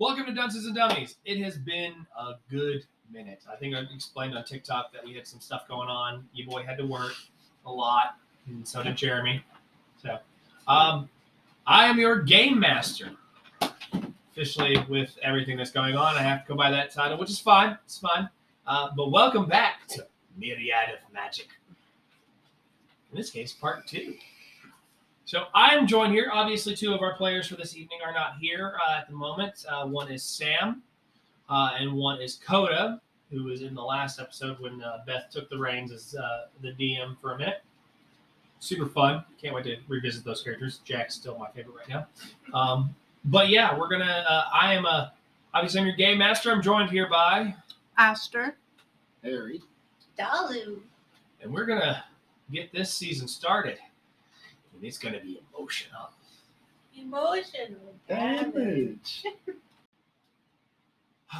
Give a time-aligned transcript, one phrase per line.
[0.00, 1.16] Welcome to Dunces and Dummies.
[1.24, 3.42] It has been a good minute.
[3.52, 6.24] I think I explained on TikTok that we had some stuff going on.
[6.32, 7.14] Your boy had to work
[7.66, 8.16] a lot,
[8.46, 9.42] and so did Jeremy.
[10.00, 10.18] So,
[10.68, 11.08] um,
[11.66, 13.10] I am your game master.
[14.30, 17.40] Officially, with everything that's going on, I have to go by that title, which is
[17.40, 17.76] fine.
[17.84, 18.28] It's fine.
[18.68, 20.06] Uh, but welcome back to
[20.36, 21.48] Myriad of Magic.
[23.10, 24.14] In this case, part two.
[25.28, 26.30] So I am joined here.
[26.32, 29.62] Obviously, two of our players for this evening are not here uh, at the moment.
[29.68, 30.82] Uh, one is Sam,
[31.50, 32.98] uh, and one is Koda,
[33.30, 36.72] who was in the last episode when uh, Beth took the reins as uh, the
[36.72, 37.62] DM for a minute.
[38.58, 39.22] Super fun.
[39.38, 40.80] Can't wait to revisit those characters.
[40.86, 42.06] Jack's still my favorite right now.
[42.58, 42.94] Um,
[43.26, 44.24] but yeah, we're gonna.
[44.26, 45.12] Uh, I am a.
[45.52, 46.50] Obviously, I'm your game master.
[46.50, 47.54] I'm joined here by,
[47.98, 48.56] Aster.
[49.22, 49.60] Harry.
[50.18, 50.78] Dalu.
[51.42, 52.02] and we're gonna
[52.50, 53.76] get this season started.
[54.78, 56.10] And it's gonna be emotional.
[56.96, 59.24] Emotional damage.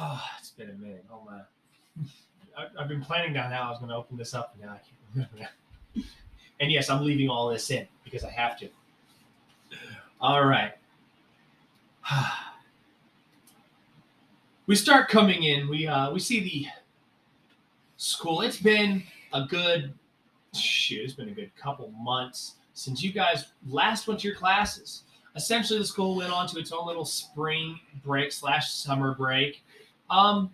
[0.01, 1.03] Oh, it's been a minute.
[1.11, 1.41] Oh my.
[2.55, 4.73] I, I've been planning down how I was going to open this up, and now
[4.73, 5.49] I can't remember.
[6.59, 8.69] and yes, I'm leaving all this in because I have to.
[10.21, 10.73] All right.
[14.67, 15.67] we start coming in.
[15.67, 16.67] We uh, we see the
[17.97, 18.41] school.
[18.41, 19.01] It's been
[19.33, 19.91] a good
[20.53, 21.01] shoot.
[21.03, 25.03] It's been a good couple months since you guys last went to your classes.
[25.35, 29.61] Essentially, the school went on to its own little spring break slash summer break.
[30.09, 30.51] Um,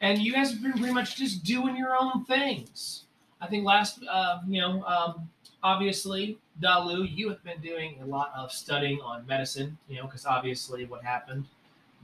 [0.00, 3.04] and you guys have been pretty much just doing your own things.
[3.40, 5.28] I think last, uh, you know, um,
[5.62, 10.24] obviously, Dalu, you have been doing a lot of studying on medicine, you know, because
[10.24, 11.44] obviously what happened,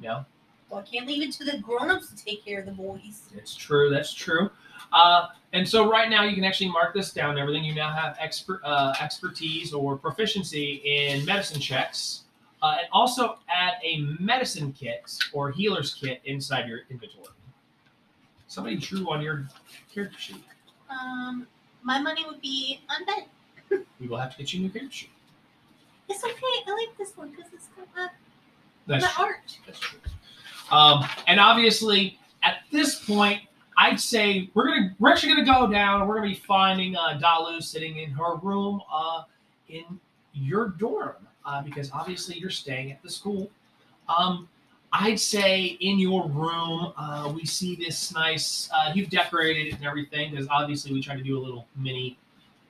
[0.00, 0.26] you know,
[0.68, 3.22] Well, I can't leave it to the grown-ups to take care of the boys.
[3.34, 3.90] it's true.
[3.90, 4.50] That's true.
[4.92, 7.38] Uh, and so right now you can actually mark this down.
[7.38, 12.22] Everything you now have expert uh, expertise or proficiency in medicine checks,
[12.62, 17.26] uh, and also add a medicine kit or healer's kit inside your inventory.
[18.46, 19.46] Somebody drew on your
[19.92, 20.42] character sheet.
[20.88, 21.46] Um,
[21.82, 23.84] my money would be on Ben.
[24.00, 25.10] We will have to get you a new character sheet.
[26.08, 26.34] It's okay.
[26.66, 28.10] I like this one because it's got
[28.86, 29.24] That's my true.
[29.24, 29.58] art.
[29.66, 29.98] That's true.
[30.72, 33.42] Um, and obviously, at this point,
[33.80, 36.06] I'd say we're gonna we're actually gonna go down.
[36.06, 39.22] We're gonna be finding uh, Dalu sitting in her room uh,
[39.70, 39.98] in
[40.34, 43.50] your dorm uh, because obviously you're staying at the school.
[44.06, 44.50] Um,
[44.92, 48.68] I'd say in your room uh, we see this nice.
[48.70, 52.18] Uh, you've decorated it and everything because obviously we tried to do a little mini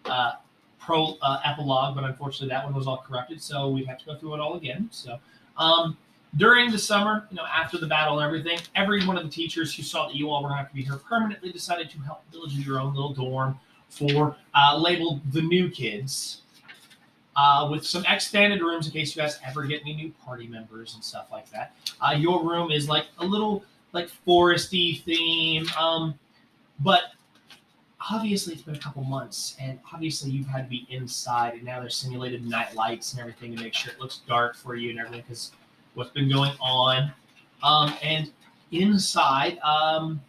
[0.04, 0.34] uh,
[0.78, 4.14] pro uh, epilogue, but unfortunately that one was all corrupted, so we have to go
[4.14, 4.88] through it all again.
[4.92, 5.18] So.
[5.58, 5.98] Um,
[6.36, 9.74] during the summer, you know, after the battle and everything, every one of the teachers
[9.74, 11.98] who saw that you all were going to have to be here permanently decided to
[11.98, 13.58] help build you your own little dorm
[13.88, 16.42] for uh, labeled the new kids,
[17.36, 20.94] uh, with some expanded rooms in case you guys ever get any new party members
[20.94, 21.74] and stuff like that.
[22.00, 26.14] Uh, your room is like a little like foresty theme, um,
[26.80, 27.02] but
[28.10, 31.80] obviously it's been a couple months, and obviously you've had to be inside, and now
[31.80, 34.98] there's simulated night lights and everything to make sure it looks dark for you and
[34.98, 35.52] everything because
[35.94, 37.12] what's been going on.
[37.62, 38.30] Um, and
[38.72, 40.20] inside, um,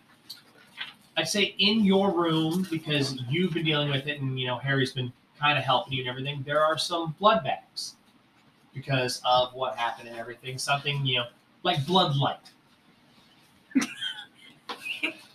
[1.18, 4.92] I'd say in your room, because you've been dealing with it and, you know, Harry's
[4.94, 7.96] been kind of helping you and everything, there are some blood bags
[8.74, 10.58] because of what happened and everything.
[10.58, 11.26] Something, you know,
[11.64, 12.38] like blood light.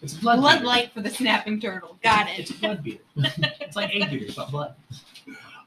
[0.02, 0.66] it's blood, Blood beater.
[0.66, 1.98] light for the snapping turtle.
[2.02, 2.56] Got It's it.
[2.56, 3.02] a blood beater.
[3.60, 4.74] it's like egg beaters, but blood.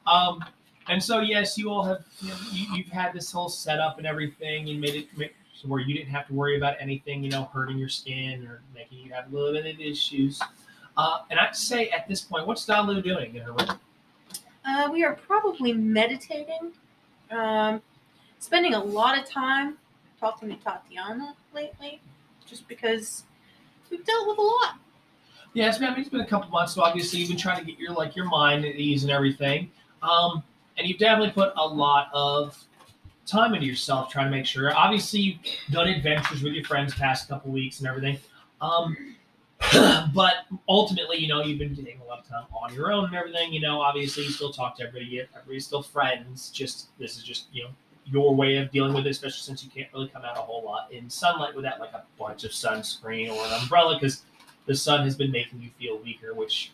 [0.07, 0.43] Um,
[0.89, 4.07] and so yes, you all have you know, you, you've had this whole setup and
[4.07, 7.29] everything, and made it make, so where you didn't have to worry about anything, you
[7.29, 10.41] know, hurting your skin or making you have a little bit of issues.
[10.97, 13.79] Uh, and I'd say at this point, what's Dalu doing in her room?
[14.65, 16.73] Uh, we are probably meditating.
[17.31, 17.81] Um,
[18.39, 19.77] spending a lot of time
[20.19, 22.01] talking to Tatiana lately,
[22.45, 23.23] just because
[23.89, 24.79] we've dealt with a lot.
[25.53, 27.59] Yeah, it's been, I mean, it's been a couple months, so obviously you've been trying
[27.59, 29.71] to get your like your mind at ease and everything.
[30.01, 30.43] Um,
[30.79, 32.57] and you've definitely put a lot of
[33.27, 34.75] time into yourself trying to make sure.
[34.75, 35.39] Obviously, you've
[35.71, 38.17] done adventures with your friends past couple weeks and everything.
[38.61, 39.15] Um,
[40.15, 43.15] but ultimately, you know, you've been taking a lot of time on your own and
[43.15, 43.53] everything.
[43.53, 45.21] You know, obviously, you still talk to everybody.
[45.35, 46.49] Everybody's still friends.
[46.49, 47.69] Just this is just you know
[48.05, 50.63] your way of dealing with it, especially since you can't really come out a whole
[50.63, 54.23] lot in sunlight without like a bunch of sunscreen or an umbrella because
[54.65, 56.71] the sun has been making you feel weaker, which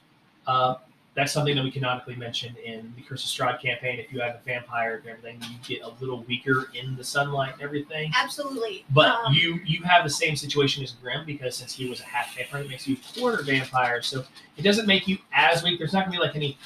[0.47, 0.75] uh,
[1.15, 3.99] that's something that we canonically mentioned in the Curse of Strahd campaign.
[3.99, 7.53] If you have a vampire and everything, you get a little weaker in the sunlight
[7.53, 8.11] and everything.
[8.15, 8.83] Absolutely.
[8.89, 12.03] But Um, you you have the same situation as Grim because since he was a
[12.03, 14.01] half vampire, it makes you a quarter vampire.
[14.01, 14.25] So
[14.57, 15.79] it doesn't make you as weak.
[15.79, 16.57] There's not gonna be like any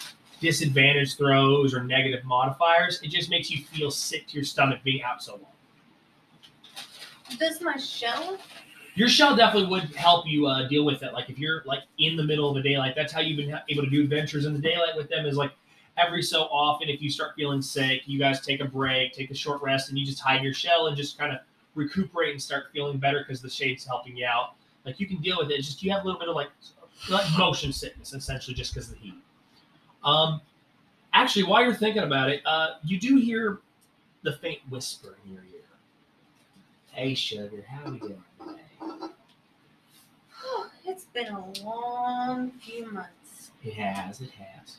[0.42, 3.00] disadvantage throws or negative modifiers.
[3.04, 5.45] It just makes you feel sick to your stomach being out so long.
[7.38, 8.40] Does my shell?
[8.96, 11.14] Your shell definitely would help you uh, deal with it.
[11.14, 13.84] Like if you're like in the middle of the daylight, that's how you've been able
[13.84, 15.26] to do adventures in the daylight with them.
[15.26, 15.52] Is like
[15.98, 19.36] every so often, if you start feeling sick, you guys take a break, take a
[19.36, 21.40] short rest, and you just hide your shell and just kind of
[21.76, 24.56] recuperate and start feeling better because the shade's helping you out.
[24.86, 25.54] Like you can deal with it.
[25.54, 26.50] It's just you have a little bit of like
[27.10, 29.16] like motion sickness essentially just because of the heat.
[30.04, 30.42] Um,
[31.14, 33.60] actually, while you're thinking about it, uh, you do hear
[34.24, 35.60] the faint whisper in your ear.
[36.92, 38.24] Hey, sugar, how are we doing?
[41.00, 43.51] It's been a long few months.
[43.63, 44.78] It has, it has.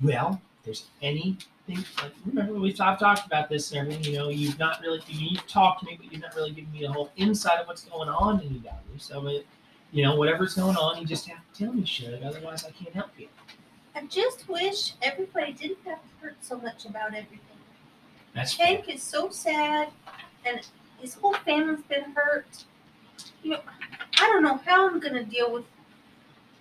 [0.00, 4.14] Well, if there's anything like remember we've I've talked about this and everything.
[4.14, 6.84] You know, you've not really you've talked to me, but you've not really given me
[6.84, 8.98] a whole insight of what's going on in you, Dalu.
[8.98, 9.46] So, it,
[9.92, 12.22] you know, whatever's going on, you just have to tell me, shit.
[12.22, 13.28] Otherwise, I can't help you.
[13.94, 17.40] I just wish everybody didn't have to hurt so much about everything.
[18.34, 18.66] That's fair.
[18.66, 19.88] Hank is so sad,
[20.46, 20.60] and
[20.98, 22.64] his whole family's been hurt.
[23.42, 23.60] You know,
[24.20, 25.64] I don't know how I'm gonna deal with.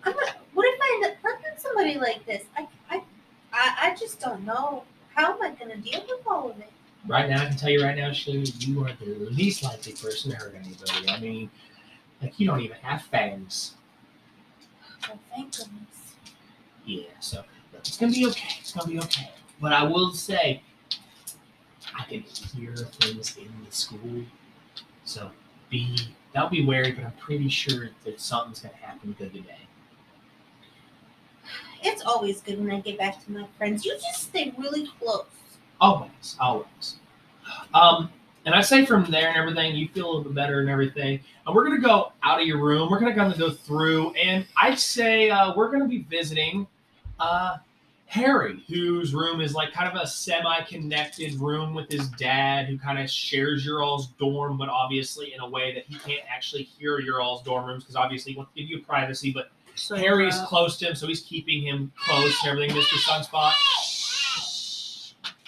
[0.04, 2.44] I'm not, what if I end up hurting somebody like this?
[2.56, 3.04] I, I,
[3.52, 4.84] I, I just don't know.
[5.14, 6.72] How am I gonna deal with all of it?
[7.08, 10.32] Right now, I can tell you right now, Shu, you are the least likely person
[10.32, 11.10] to hurt anybody.
[11.10, 11.50] I mean,
[12.22, 13.76] like you don't even have fangs.
[15.10, 16.16] Oh, thank goodness.
[16.86, 17.44] Yeah, so
[17.74, 18.56] it's gonna be okay.
[18.60, 19.32] It's gonna be okay.
[19.62, 20.62] But I will say,
[21.98, 24.24] I can hear things in the school.
[25.04, 25.32] So
[25.70, 25.98] be
[26.38, 29.58] that'll be wary, but I'm pretty sure that something's gonna happen good today.
[31.82, 33.84] It's always good when I get back to my friends.
[33.84, 35.26] You just stay really close.
[35.82, 36.98] Always, always.
[37.74, 38.12] Um,
[38.46, 41.20] and I say from there and everything, you feel a little bit better and everything.
[41.48, 42.92] And we're gonna go out of your room.
[42.92, 46.68] We're gonna kind of go through, and I'd say uh, we're gonna be visiting
[47.20, 47.58] uh,
[48.08, 52.98] Harry, whose room is like kind of a semi-connected room with his dad, who kind
[52.98, 57.00] of shares your all's dorm, but obviously in a way that he can't actually hear
[57.00, 60.36] your all's dorm rooms because obviously he wants to give you privacy, but So, Harry's
[60.36, 62.76] uh, close to him, so he's keeping him close and everything.
[62.76, 62.98] Mr.
[62.98, 63.52] Sunspot.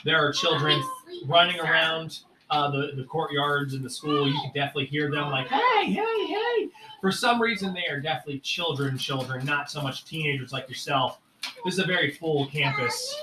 [0.04, 0.82] There are children
[1.26, 2.20] running around
[2.50, 4.28] uh, the the courtyards in the school.
[4.28, 6.70] You can definitely hear them like, "Hey, hey, hey!"
[7.02, 11.20] For some reason, they are definitely children, children, not so much teenagers like yourself.
[11.66, 13.16] This is a very full campus.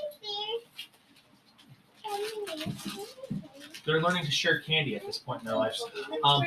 [3.85, 5.85] They're learning to share candy at this point in their lives.
[6.25, 6.43] Um,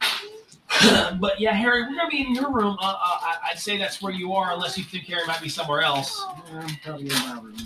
[1.20, 2.76] but yeah, Harry, we're gonna be in your room.
[2.80, 5.48] Uh, uh, I- I'd say that's where you are, unless you think Harry might be
[5.48, 6.24] somewhere else.
[6.52, 7.56] I'm probably in my room.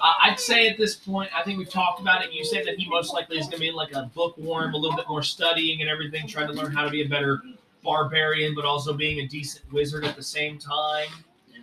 [0.00, 2.32] Uh, I'd say at this point, I think we've talked about it.
[2.32, 4.96] You said that he most likely is going to be like a bookworm, a little
[4.96, 7.42] bit more studying and everything, trying to learn how to be a better
[7.82, 11.08] barbarian, but also being a decent wizard at the same time.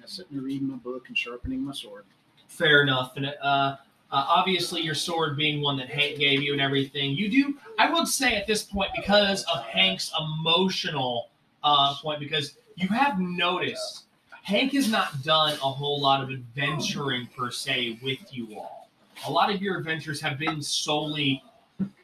[0.06, 2.04] Sitting there reading my book and sharpening my sword.
[2.48, 3.14] Fair enough.
[3.16, 3.76] And uh, uh,
[4.12, 7.56] obviously, your sword being one that Hank gave you and everything, you do.
[7.80, 11.30] I would say at this point, because of Hank's emotional
[11.64, 14.06] uh, point, because you have noticed
[14.44, 18.90] Hank has not done a whole lot of adventuring per se with you all.
[19.26, 21.42] A lot of your adventures have been solely,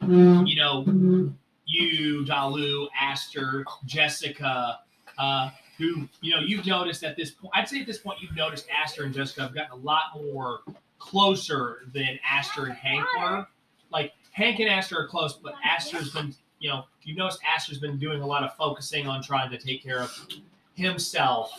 [0.00, 0.84] you know,
[1.66, 4.80] you, Dalu, Aster, Jessica,
[5.18, 5.50] uh,
[5.80, 8.66] who, you know, you've noticed at this point, I'd say at this point, you've noticed
[8.70, 10.60] Aster and Jessica have gotten a lot more
[10.98, 13.46] closer than Aster and Hank were.
[13.90, 17.98] Like, Hank and Aster are close, but Aster's been, you know, you've noticed Aster's been
[17.98, 20.14] doing a lot of focusing on trying to take care of
[20.74, 21.50] himself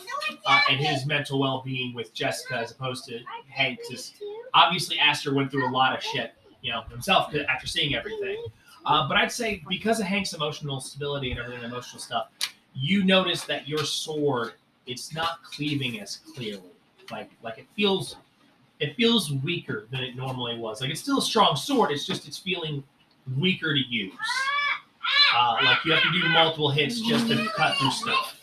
[0.46, 3.18] uh, and his mental well-being with Jessica as opposed to
[3.48, 3.80] Hank.
[3.90, 4.22] Just
[4.54, 8.42] obviously, Aster went through a lot of shit, you know, himself after seeing everything.
[8.86, 12.28] Uh, but I'd say because of Hank's emotional stability and everything, emotional stuff,
[12.74, 14.54] you notice that your sword
[14.86, 16.70] it's not cleaving as clearly.
[17.10, 18.16] Like like it feels
[18.80, 20.80] it feels weaker than it normally was.
[20.80, 21.90] Like it's still a strong sword.
[21.90, 22.82] It's just it's feeling
[23.38, 24.12] weaker to use.
[25.34, 28.38] Uh, like you have to do multiple hits just to cut through stuff.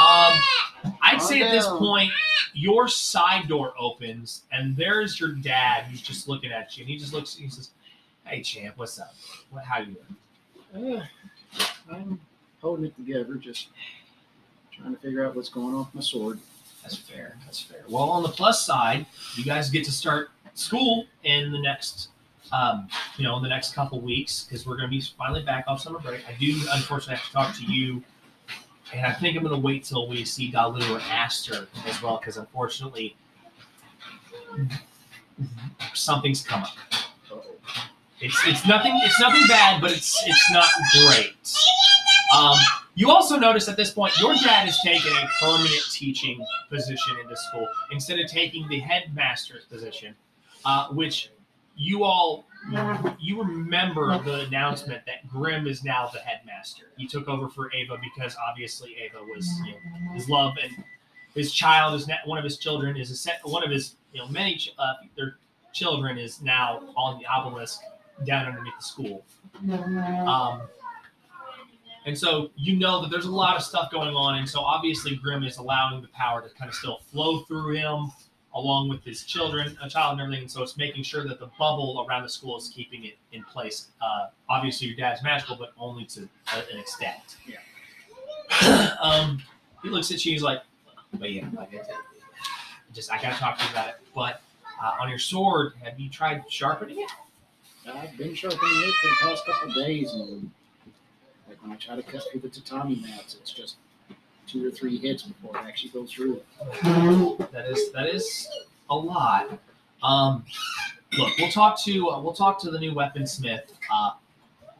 [0.00, 2.10] Um, I'd say at this point,
[2.54, 6.96] your side door opens, and there's your dad who's just looking at you, and he
[6.96, 7.34] just looks.
[7.34, 7.70] He says,
[8.24, 9.14] "Hey, champ, what's up?
[9.50, 9.64] What?
[9.64, 9.96] How you
[10.72, 11.04] doing?" Uh,
[11.92, 12.20] I'm
[12.60, 13.68] holding it together, just
[14.72, 16.38] trying to figure out what's going on with my sword.
[16.82, 17.36] That's fair.
[17.44, 17.82] That's fair.
[17.88, 22.08] Well, on the plus side, you guys get to start school in the next,
[22.52, 25.64] um, you know, in the next couple weeks because we're going to be finally back
[25.68, 26.20] off summer break.
[26.28, 28.02] I do unfortunately have to talk to you,
[28.92, 32.18] and I think I'm going to wait till we see Dalu or Aster as well
[32.18, 33.16] because unfortunately,
[35.94, 36.74] something's come up.
[38.20, 40.68] It's it's nothing it's nothing bad, but it's it's not
[41.06, 41.34] great.
[42.36, 42.56] Um,
[42.94, 47.28] you also notice at this point your dad has taken a permanent teaching position in
[47.28, 50.14] the school instead of taking the headmaster's position,
[50.64, 51.30] uh, which
[51.76, 52.44] you all
[53.20, 56.86] you remember the announcement that Grim is now the headmaster.
[56.96, 60.72] He took over for Ava because obviously Ava was you know, his love and
[61.34, 64.20] his child is now, one of his children is a set, one of his you
[64.20, 65.36] know many ch- uh, their
[65.72, 67.80] children is now on the obelisk
[68.26, 69.24] down underneath the school.
[70.26, 70.62] Um,
[72.08, 75.14] and so you know that there's a lot of stuff going on, and so obviously
[75.14, 78.10] Grim is allowing the power to kind of still flow through him,
[78.54, 80.44] along with his children, a child, and everything.
[80.44, 83.44] And so it's making sure that the bubble around the school is keeping it in
[83.44, 83.88] place.
[84.00, 86.20] Uh, obviously, your dad's magical, but only to
[86.54, 87.36] an extent.
[87.46, 88.96] Yeah.
[89.02, 89.42] um,
[89.82, 90.32] he looks at you.
[90.32, 90.62] He's like,
[91.12, 91.82] "But yeah, like I
[92.94, 93.96] just I gotta talk to you about it.
[94.14, 94.40] But
[94.82, 97.10] uh, on your sword, have you tried sharpening it?
[97.86, 100.50] I've been sharpening it for the past couple of days, and
[101.48, 103.76] like when I try to cut through the tatami mats, it's just
[104.46, 106.40] two or three hits before it actually goes through.
[107.52, 108.48] That is that is
[108.90, 109.58] a lot.
[110.02, 110.44] Um,
[111.16, 113.72] look, we'll talk to uh, we'll talk to the new weaponsmith.
[113.92, 114.12] Uh,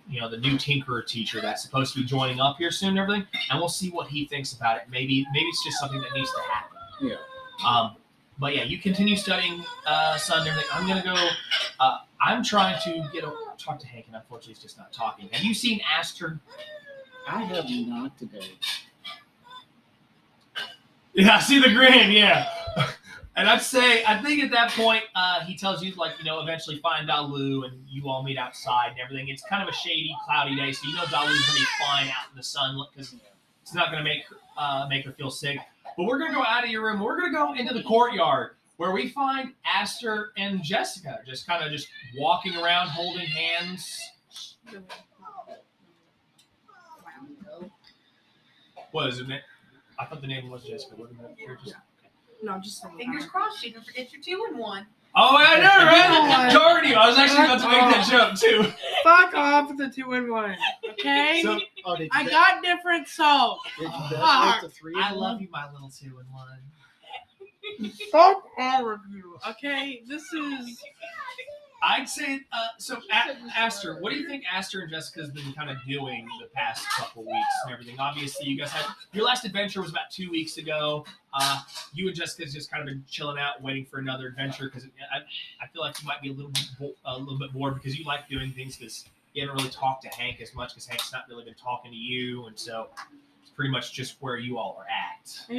[0.09, 2.99] you know, the new tinkerer teacher that's supposed to be joining up here soon and
[2.99, 4.85] everything, and we'll see what he thinks about it.
[4.91, 6.79] Maybe maybe it's just something that needs to happen.
[7.01, 7.17] Yeah.
[7.67, 7.97] Um,
[8.39, 10.71] but yeah, you continue studying uh, son and everything.
[10.73, 11.29] I'm gonna go.
[11.81, 15.29] Uh, I'm trying to get a talk to Hank, and unfortunately, he's just not talking.
[15.31, 16.41] Have you seen Aster?
[17.29, 18.51] I have not today.
[21.13, 22.11] Yeah, I see the grin.
[22.11, 22.49] Yeah.
[23.37, 26.41] And I'd say, I think at that point, uh, he tells you, like, you know,
[26.41, 29.29] eventually find Dalu and you all meet outside and everything.
[29.29, 32.31] It's kind of a shady, cloudy day, so you know Dalu's to be fine out
[32.31, 33.15] in the sun because
[33.63, 34.23] it's not going to make,
[34.57, 35.59] uh, make her feel sick.
[35.97, 37.01] But we're going to go out of your room.
[37.01, 41.63] We're going to go into the courtyard where we find Aster and Jessica just kind
[41.65, 44.01] of just walking around holding hands.
[48.93, 49.29] What is it?
[49.29, 49.37] na-
[49.99, 50.95] I thought the name was Jessica.
[50.97, 51.37] Wasn't it?
[51.39, 51.75] You're just-
[52.43, 52.97] No, just saying.
[52.97, 54.87] Fingers crossed, you can forget your two and one.
[55.17, 56.53] Oh, I know, right?
[56.53, 56.95] Darn you!
[56.95, 58.73] I was actually about to make that joke too.
[59.03, 60.55] Fuck off with the two and one.
[60.93, 61.41] Okay?
[61.43, 63.59] So, oh, I got different salt.
[63.79, 64.63] Did you bet Fuck.
[64.63, 64.95] with the three?
[64.97, 66.61] I of love you, my little two and one.
[68.11, 69.37] Fuck all of you.
[69.51, 70.03] Okay?
[70.07, 70.83] This is.
[71.81, 72.97] I'd say uh, so.
[73.13, 76.85] A- Aster, what do you think Aster and Jessica's been kind of doing the past
[76.97, 77.95] couple weeks and everything?
[78.01, 81.05] Obviously, you guys had your last adventure was about two weeks ago.
[81.33, 81.61] Uh,
[81.95, 84.85] you and Jessica's just kind of been chilling out, waiting for another adventure because
[85.15, 85.19] I,
[85.63, 88.05] I feel like you might be a little bit a little bit bored because you
[88.05, 91.27] like doing things because you haven't really talked to Hank as much because Hank's not
[91.29, 92.89] really been talking to you, and so
[93.41, 95.55] it's pretty much just where you all are at.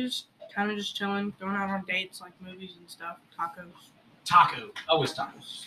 [0.53, 3.65] Kind of just chilling, going out on dates like movies and stuff, tacos.
[4.25, 5.65] Taco, always tacos.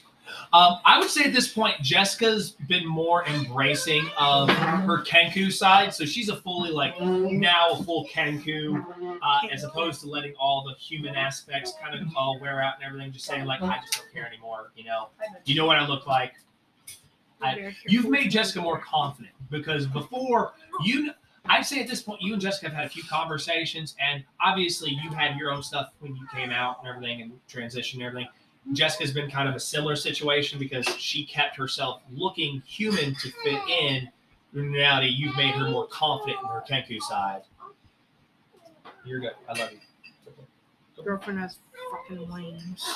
[0.53, 5.93] Um, I would say at this point, Jessica's been more embracing of her Kenku side,
[5.93, 8.85] so she's a fully like now a full Kenku,
[9.21, 12.85] uh, as opposed to letting all the human aspects kind of all wear out and
[12.85, 13.11] everything.
[13.13, 14.71] Just saying like, I just don't care anymore.
[14.77, 15.09] You know,
[15.45, 16.35] you know what I look like.
[17.43, 20.53] I- You've made Jessica more confident because before
[20.85, 21.11] you,
[21.45, 24.91] I'd say at this point, you and Jessica have had a few conversations, and obviously
[24.91, 28.29] you had your own stuff when you came out and everything, and transition and everything.
[28.73, 33.61] Jessica's been kind of a similar situation because she kept herself looking human to fit
[33.69, 34.09] in.
[34.55, 37.43] In reality, you've made her more confident in her Kenku side.
[39.05, 39.33] You're good.
[39.49, 41.05] I love you.
[41.05, 41.57] Girlfriend has
[41.91, 42.87] fucking lanes.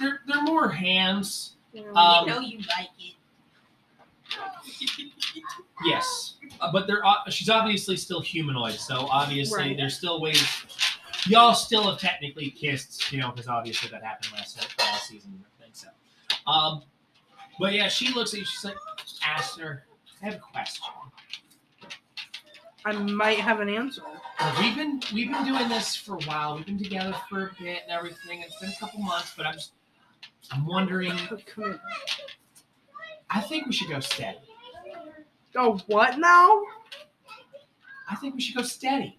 [0.00, 1.56] They're, they're more hands.
[1.72, 1.82] Yeah.
[1.94, 3.14] Um, you know you like it.
[5.84, 9.76] Yes, uh, but they're uh, she's obviously still humanoid, so obviously Right.
[9.76, 10.44] there's still ways.
[11.26, 15.32] Y'all still have technically kissed, you know, because obviously that happened last last season.
[15.32, 15.72] and everything.
[15.74, 16.82] So, um,
[17.58, 18.44] but yeah, she looks at you.
[18.46, 18.76] She's like,
[19.26, 19.84] "Aster,
[20.22, 20.84] I have a question.
[22.84, 24.02] I might have an answer.
[24.60, 26.56] We've been we've been doing this for a while.
[26.56, 28.40] We've been together for a bit and everything.
[28.40, 29.72] It's been a couple months, but I'm just
[30.50, 31.16] I'm wondering.
[31.16, 31.80] Come here.
[33.30, 34.38] I think we should go steady.
[35.54, 36.62] Go what now?
[38.08, 39.18] I think we should go steady.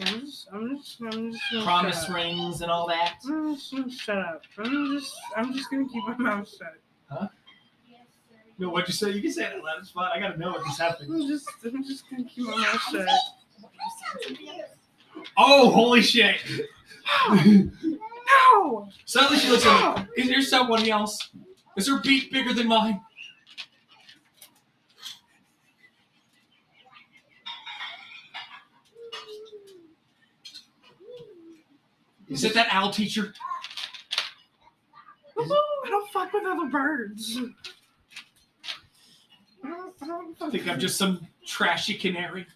[0.00, 3.18] I'm just, I'm just, I'm just Promise rings and all that.
[3.24, 4.42] I'm just gonna shut up.
[4.58, 6.74] I'm just, I'm just gonna keep my mouth shut.
[7.08, 7.28] Huh?
[8.58, 9.12] No, what'd you say?
[9.12, 9.78] You can say it out loud.
[9.78, 10.10] It's fine.
[10.12, 11.14] I gotta know what just happened.
[11.14, 13.08] I'm just, I'm just gonna keep my mouth shut.
[15.36, 16.38] Oh, holy shit!
[19.04, 20.06] Suddenly she looks at me.
[20.16, 21.30] Is there someone else?
[21.76, 23.00] Is her beak bigger than mine?
[32.28, 33.34] Is it that owl teacher?
[35.38, 37.38] I don't fuck with other birds.
[39.62, 42.46] I don't, I don't I fuck think I'm just some trashy canary.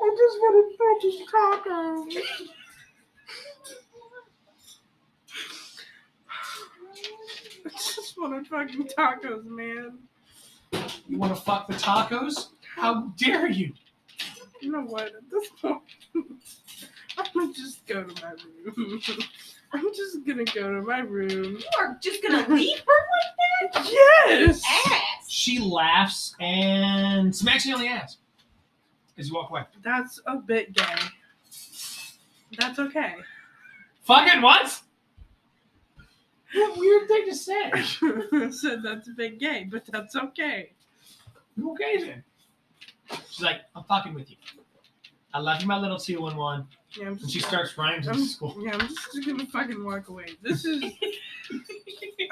[0.02, 2.16] I just want to fucking tacos.
[7.66, 9.98] I just want to fucking tacos, man.
[11.06, 12.48] You want to fuck the tacos?
[12.76, 13.74] How dare you?
[14.62, 15.06] You know what?
[15.06, 15.82] At this point,
[17.18, 18.32] I'm gonna just go to my
[18.64, 19.00] room.
[19.72, 21.56] I'm just gonna go to my room.
[21.56, 23.90] You are just gonna leave her like that?
[23.92, 24.62] Yes.
[24.62, 25.02] that?
[25.20, 25.30] Ass.
[25.30, 28.16] She laughs and smacks me on the ass
[29.28, 29.62] you walk away.
[29.82, 30.84] That's a bit gay.
[32.58, 33.16] That's okay.
[34.04, 34.80] Fucking what?
[36.52, 37.70] What weird thing to say.
[38.50, 40.72] Said that's a bit gay, but that's okay.
[41.64, 42.24] Okay then.
[43.28, 44.36] She's like, I'm fucking with you.
[45.32, 46.66] I love you, my little two one one.
[46.98, 48.56] Yeah, I'm And she starts running to I'm, school.
[48.60, 50.26] yeah, I'm just gonna fucking walk away.
[50.42, 50.82] This is.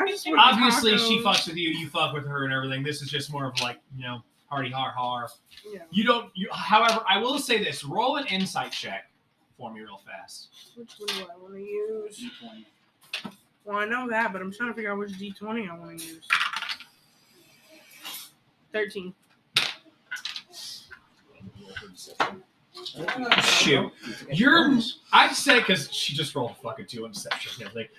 [0.00, 1.70] I just want Obviously, she fucks with you.
[1.70, 2.82] You fuck with her and everything.
[2.82, 5.28] This is just more of like, you know, hardy har har.
[5.70, 5.80] Yeah.
[5.90, 6.30] You don't.
[6.34, 6.48] You.
[6.52, 9.10] However, I will say this: roll an insight check
[9.56, 10.48] for me real fast.
[10.76, 12.30] Which one do I want to use?
[12.42, 13.32] D20.
[13.64, 16.06] Well, I know that, but I'm trying to figure out which D20 I want to
[16.06, 16.26] use.
[18.72, 19.14] 13.
[23.42, 23.92] Shoot.
[24.32, 24.78] You're.
[25.12, 27.90] I'd say because she just rolled a fucking two on deception and everything.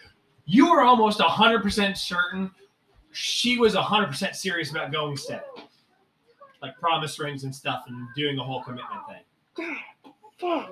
[0.45, 2.49] You were almost hundred percent certain
[3.11, 5.43] she was hundred percent serious about going steady,
[6.61, 10.67] like promise rings and stuff, and doing the whole commitment thing.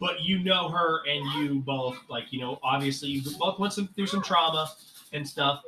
[0.00, 3.88] But you know her and you both like you know obviously you both went some,
[3.88, 4.70] through some trauma
[5.12, 5.62] and stuff.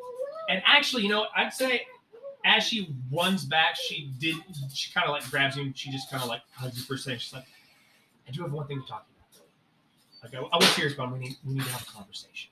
[0.48, 1.82] And actually you know i'd say
[2.44, 4.34] as she runs back she did
[4.72, 6.94] she kind of like grabs you and she just kind of like hugs you for
[6.94, 7.20] a second.
[7.20, 7.44] She's like
[8.26, 9.06] i do have one thing to talk
[10.22, 10.32] about.
[10.32, 12.50] Like i, I was serious but we need we need to have a conversation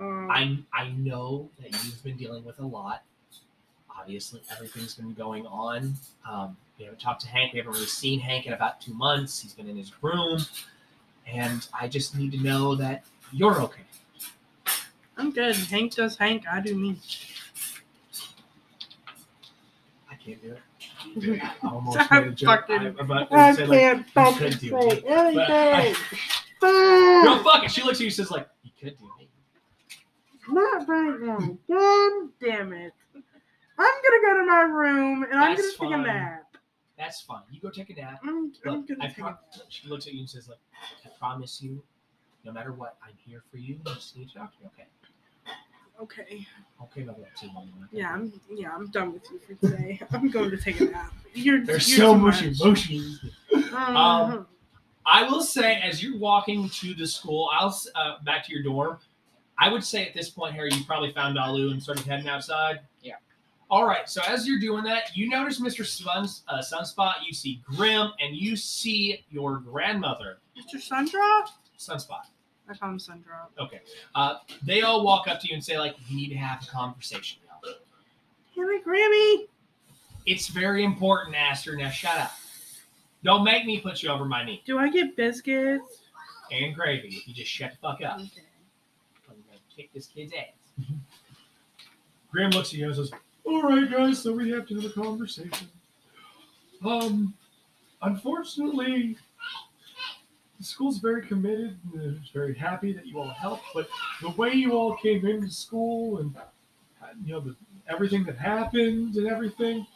[0.00, 3.02] Um, i i know that you've been dealing with a lot
[3.98, 5.94] obviously everything's been going on
[6.28, 9.40] um, we haven't talked to hank we haven't really seen hank in about two months
[9.40, 10.38] he's been in his room
[11.26, 13.82] and i just need to know that you're okay
[15.20, 15.54] I'm good.
[15.54, 16.44] Hank does Hank.
[16.50, 16.96] I do me.
[20.10, 24.50] i can't do it i almost made a joke I, about I say, can't fucking
[24.52, 24.70] do say.
[24.70, 25.94] But anything.
[26.62, 27.64] no Fuck.
[27.64, 29.19] it she looks at you and says like you could do me
[30.48, 31.38] Not right now.
[31.68, 32.92] God damn it.
[33.14, 33.22] I'm
[34.02, 36.16] gonna go to my room and I'm That's gonna take a fine.
[36.16, 36.56] nap.
[36.98, 39.30] that's fine you go take a nap I'm, I'm Look, gonna I take a pro-
[39.30, 39.40] nap.
[39.70, 40.58] she looks at you and says, "Like,
[41.04, 41.82] I promise you,
[42.44, 43.74] no matter what, I'm here for you.
[43.84, 44.86] You just need to talk to me, okay?
[46.02, 46.46] Okay.
[46.82, 47.50] Okay, my little team.
[47.92, 50.00] Yeah, I'm yeah, I'm done with you for today.
[50.10, 51.12] I'm going to take a nap.
[51.34, 52.60] You're There's you're so too much much.
[52.60, 53.18] emotion.
[53.72, 54.46] Um, Um,
[55.06, 58.62] I will say, as you're walking to the school, I'll s- uh, back to your
[58.62, 58.98] dorm.
[59.60, 62.80] I would say at this point, Harry, you probably found Dalu and started heading outside.
[63.02, 63.16] Yeah.
[63.70, 64.08] All right.
[64.08, 65.84] So as you're doing that, you notice Mr.
[65.84, 67.16] Sun's uh, Sunspot.
[67.26, 70.80] You see Grim, and you see your grandmother, Mr.
[70.80, 71.48] Sundrop?
[71.78, 72.22] Sunspot.
[72.68, 73.48] I call him Sundrop.
[73.58, 73.80] Okay.
[74.14, 76.66] Uh, they all walk up to you and say, like, we need to have a
[76.66, 77.72] conversation now.
[78.56, 79.46] Damn it, Grammy!
[80.26, 81.76] It's very important, Aster.
[81.76, 82.32] Now shut up.
[83.24, 84.62] Don't make me put you over my knee.
[84.64, 86.02] Do I get biscuits?
[86.50, 88.20] And gravy if you just shut the fuck up.
[88.20, 88.42] Okay.
[89.80, 90.84] Kick this kid's ass.
[92.30, 93.10] Graham looks at you and says,
[93.46, 95.68] All right, guys, so we have to have a conversation.
[96.84, 97.32] Um,
[98.02, 99.16] unfortunately,
[100.58, 103.88] the school's very committed and very happy that you all helped, but
[104.20, 106.34] the way you all came into school and
[107.24, 107.56] you know the,
[107.88, 109.86] everything that happened and everything,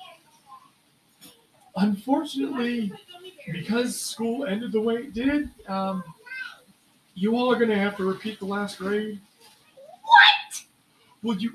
[1.77, 2.91] unfortunately,
[3.53, 6.03] because school ended the way it did, um,
[7.15, 9.21] you all are going to have to repeat the last grade.
[11.25, 11.35] What?
[11.37, 11.55] Well, you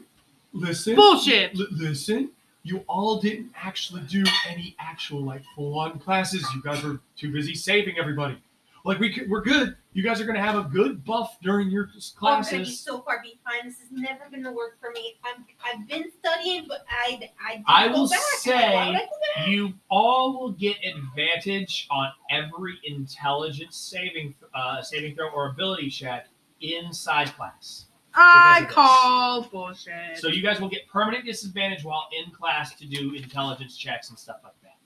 [0.53, 0.95] listen.
[0.95, 1.57] Bullshit!
[1.59, 2.31] L- listen.
[2.63, 6.45] You all didn't actually do any actual like full-on classes.
[6.53, 8.37] You guys were too busy saving everybody.
[8.85, 9.75] Like we could, we're good.
[9.93, 12.51] You guys are going to have a good buff during your classes.
[12.53, 13.67] I'm gonna be so far behind.
[13.69, 15.15] This is never gonna work for me.
[15.23, 18.19] I'm, I've been studying, but I I didn't I go will back.
[18.37, 18.93] say- I
[19.37, 19.45] go?
[19.45, 26.27] You all will get advantage on every intelligence saving uh, saving throw or ability check
[26.61, 27.85] inside class.
[28.19, 28.75] I Because of this.
[28.75, 30.17] call bullshit.
[30.17, 34.19] So you guys will get permanent disadvantage while in class to do intelligence checks and
[34.19, 34.77] stuff like that.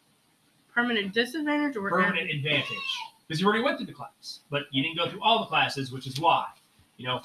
[0.73, 2.67] Permanent disadvantage or Permanent advantage
[3.27, 5.91] because you already went through the class, but you didn't go through all the classes,
[5.91, 6.45] which is why.
[6.97, 7.21] You know,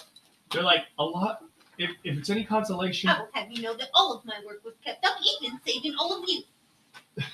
[0.50, 1.44] they're like a lot.
[1.76, 4.64] If, if it's any consolation, I will have you know that all of my work
[4.64, 6.42] was kept up, even saving all of you.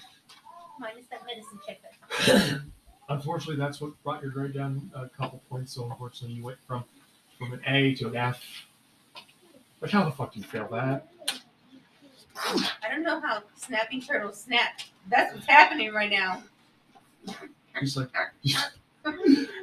[0.80, 1.80] Minus that medicine check.
[2.26, 2.60] That
[3.08, 5.72] unfortunately, that's what brought your grade down a couple points.
[5.72, 6.84] So unfortunately, you went from
[7.44, 8.42] from an A to an F.
[9.80, 11.08] But how the fuck do you fail that?
[12.36, 14.80] I don't know how snapping turtles snap.
[15.10, 16.42] That's what's happening right now.
[17.78, 18.08] He's like,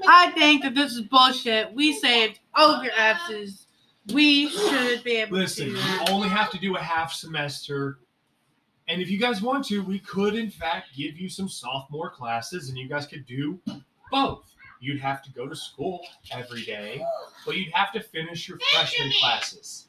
[0.08, 1.74] I think that this is bullshit.
[1.74, 3.67] We saved all of your absences.
[4.13, 5.74] We should be able listen, to.
[5.74, 8.00] Listen, you only have to do a half semester.
[8.88, 12.70] And if you guys want to, we could, in fact, give you some sophomore classes
[12.70, 13.60] and you guys could do
[14.12, 14.51] both.
[14.82, 17.06] You'd have to go to school every day,
[17.46, 19.88] but you'd have to finish your freshman classes.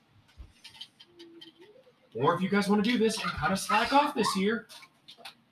[2.15, 4.67] Or if you guys want to do this and kind of slack off this year,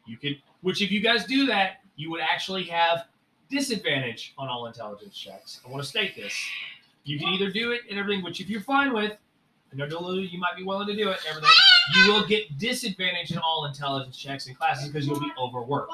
[0.07, 3.07] you could, which if you guys do that, you would actually have
[3.51, 5.61] disadvantage on all intelligence checks.
[5.67, 6.35] I want to state this.
[7.05, 9.13] You can either do it and everything, which if you're fine with,
[9.73, 11.51] I know Dalu, you might be willing to do it everything,
[11.95, 15.93] you will get disadvantage in all intelligence checks and classes because you'll be overworked.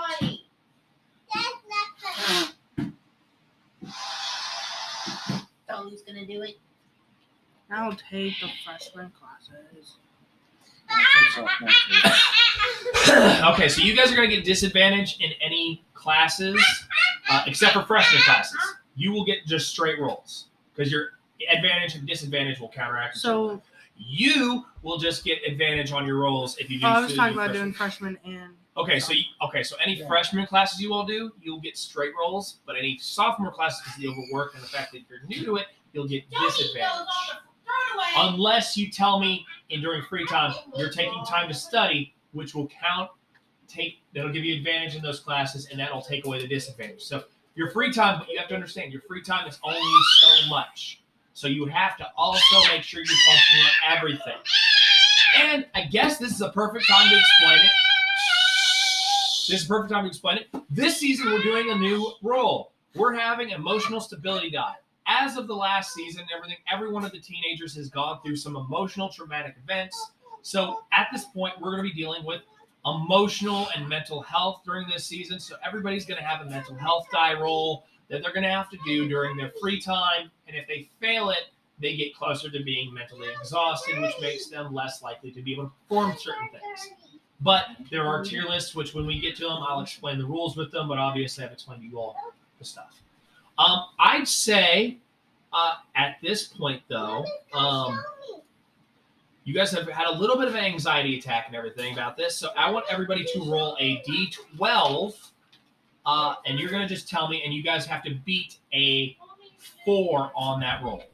[5.90, 5.94] Funny.
[5.94, 6.02] That's not the.
[6.02, 6.58] Dolly's gonna do it.
[7.70, 9.96] I'll take the freshman classes.
[10.88, 11.72] Takes off one
[13.04, 13.46] too.
[13.52, 16.62] okay, so you guys are going to get disadvantage in any classes
[17.28, 18.56] uh, except for freshman classes.
[18.94, 21.10] You will get just straight rolls because your
[21.52, 23.16] advantage and disadvantage will counteract.
[23.16, 23.60] So
[23.96, 26.86] you will just get advantage on your rolls if you do.
[26.86, 27.62] oh, I was talking about freshman.
[27.62, 30.06] doing freshman and Okay, so you, okay, so any Yeah.
[30.06, 34.02] freshman classes you all do, you'll get straight rolls, but any sophomore classes because of
[34.02, 37.06] the overwork and the fact that you're new to it, you'll get disadvantage.
[38.16, 42.68] Unless you tell me in during free time you're taking time to study, which will
[42.68, 43.10] count.
[43.68, 47.02] Take that'll give you advantage in those classes, and that'll take away the disadvantage.
[47.02, 47.24] So
[47.56, 51.00] your free time, but you have to understand your free time is only so much.
[51.32, 54.38] So you have to also make sure you're functioning on everything.
[55.36, 57.72] And I guess this is a perfect time to explain it.
[59.48, 60.48] This is perfect time to explain it.
[60.70, 62.72] This season, we're doing a new role.
[62.96, 64.78] We're having emotional stability diet.
[65.06, 68.56] As of the last season, everything, every one of the teenagers has gone through some
[68.56, 70.10] emotional traumatic events.
[70.42, 72.42] So at this point, we're going to be dealing with
[72.84, 75.38] emotional and mental health during this season.
[75.38, 78.68] So everybody's going to have a mental health die roll that they're going to have
[78.70, 80.28] to do during their free time.
[80.48, 84.74] And if they fail it, they get closer to being mentally exhausted, which makes them
[84.74, 86.90] less likely to be able to perform certain things.
[87.40, 90.56] But there are tier lists, which when we get to them, I'll explain the rules
[90.56, 90.88] with them.
[90.88, 92.16] But obviously, I've explained to you all
[92.58, 93.00] the stuff.
[93.58, 94.98] Um, I'd say
[95.52, 98.02] uh, at this point, though, um,
[99.44, 102.36] you guys have had a little bit of an anxiety attack and everything about this.
[102.36, 105.14] So I want everybody to roll a d12,
[106.04, 109.16] uh, and you're going to just tell me, and you guys have to beat a
[109.84, 111.04] four on that roll.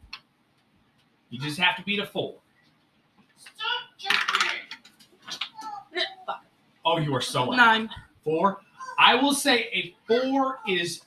[1.30, 2.34] You just have to beat a four.
[6.84, 7.56] Oh, you are so loud.
[7.56, 7.90] nine.
[8.24, 8.60] Four.
[8.98, 11.02] I will say a four is.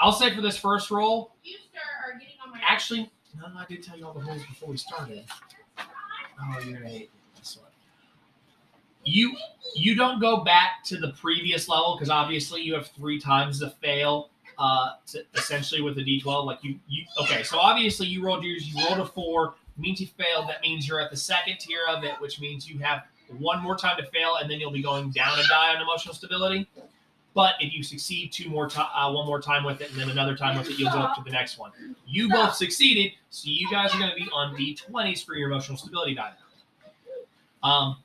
[0.00, 1.32] I'll say for this first roll.
[1.42, 2.60] You start are getting on my.
[2.66, 5.24] Actually, no, I did tell you all the rules before we started.
[5.78, 7.70] Oh, you're gonna hate this one.
[9.04, 9.36] You
[9.74, 13.70] you don't go back to the previous level because obviously you have three times the
[13.70, 14.30] fail.
[14.58, 17.44] Uh, to, essentially with the D12, like you you okay.
[17.44, 18.66] So obviously you rolled yours.
[18.66, 19.54] You rolled a four.
[19.76, 20.48] Means you failed.
[20.48, 23.04] That means you're at the second tier of it, which means you have
[23.38, 26.14] one more time to fail, and then you'll be going down a die on emotional
[26.14, 26.68] stability.
[27.34, 30.10] But if you succeed two more time, uh, one more time with it, and then
[30.10, 31.70] another time with it, you'll go up to the next one.
[32.06, 35.76] You both succeeded, so you guys are going to be on D20s for your emotional
[35.78, 36.32] stability die.
[37.62, 37.98] Um,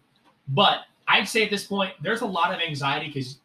[0.49, 3.39] but I'd say at this point, there's a lot of anxiety because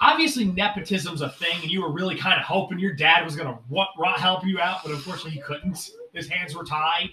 [0.00, 3.48] obviously nepotism's a thing, and you were really kind of hoping your dad was going
[3.48, 5.90] to help you out, but unfortunately he couldn't.
[6.12, 7.10] His hands were tied.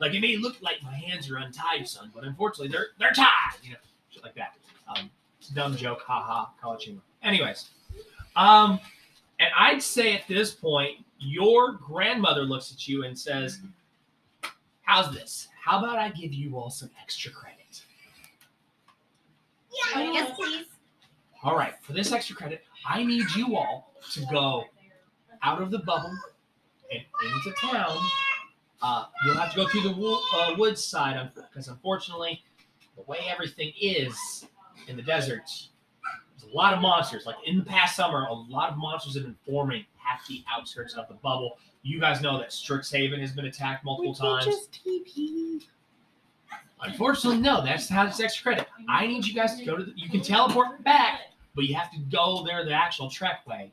[0.00, 3.58] Like it may look like my hands are untied, son, but unfortunately they're they're tied.
[3.62, 3.78] You know,
[4.10, 4.54] shit like that.
[4.88, 5.10] Um,
[5.54, 7.02] dumb joke, haha, college humor.
[7.22, 7.70] Anyways,
[8.34, 8.80] um,
[9.38, 13.60] and I'd say at this point, your grandmother looks at you and says,
[14.82, 15.48] "How's this?
[15.62, 17.82] How about I give you all some extra credit?
[19.94, 20.66] Yeah, yes, please.
[21.42, 24.64] All right, for this extra credit, I need you all to go
[25.42, 26.14] out of the bubble
[26.90, 27.98] and into town.
[28.82, 32.42] Uh, you'll have to go through the uh, woods side because unfortunately,
[32.96, 34.46] the way everything is
[34.88, 35.42] in the desert,
[36.38, 37.26] there's a lot of monsters.
[37.26, 40.94] Like in the past summer, a lot of monsters have been forming at the outskirts
[40.94, 41.58] of the bubble.
[41.82, 44.46] You guys know that Strixhaven has been attacked multiple times.
[44.46, 45.62] Just TP.
[46.82, 47.62] Unfortunately, no.
[47.62, 48.68] That's how it's extra credit.
[48.88, 49.84] I need you guys to go to.
[49.84, 51.20] The, you can teleport back,
[51.54, 53.72] but you have to go there the actual trek way.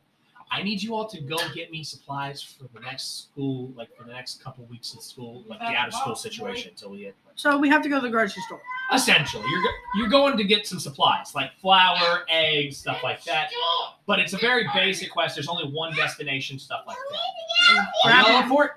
[0.50, 4.04] I need you all to go get me supplies for the next school, like for
[4.06, 7.16] the next couple weeks of school, like the out of school situation until we get.
[7.36, 8.62] So we have to go to the grocery store.
[8.94, 13.50] Essentially, you're go- you're going to get some supplies like flour, eggs, stuff like that.
[14.06, 15.36] But it's a very basic quest.
[15.36, 17.88] There's only one destination, stuff like that.
[18.06, 18.72] Are you all for it?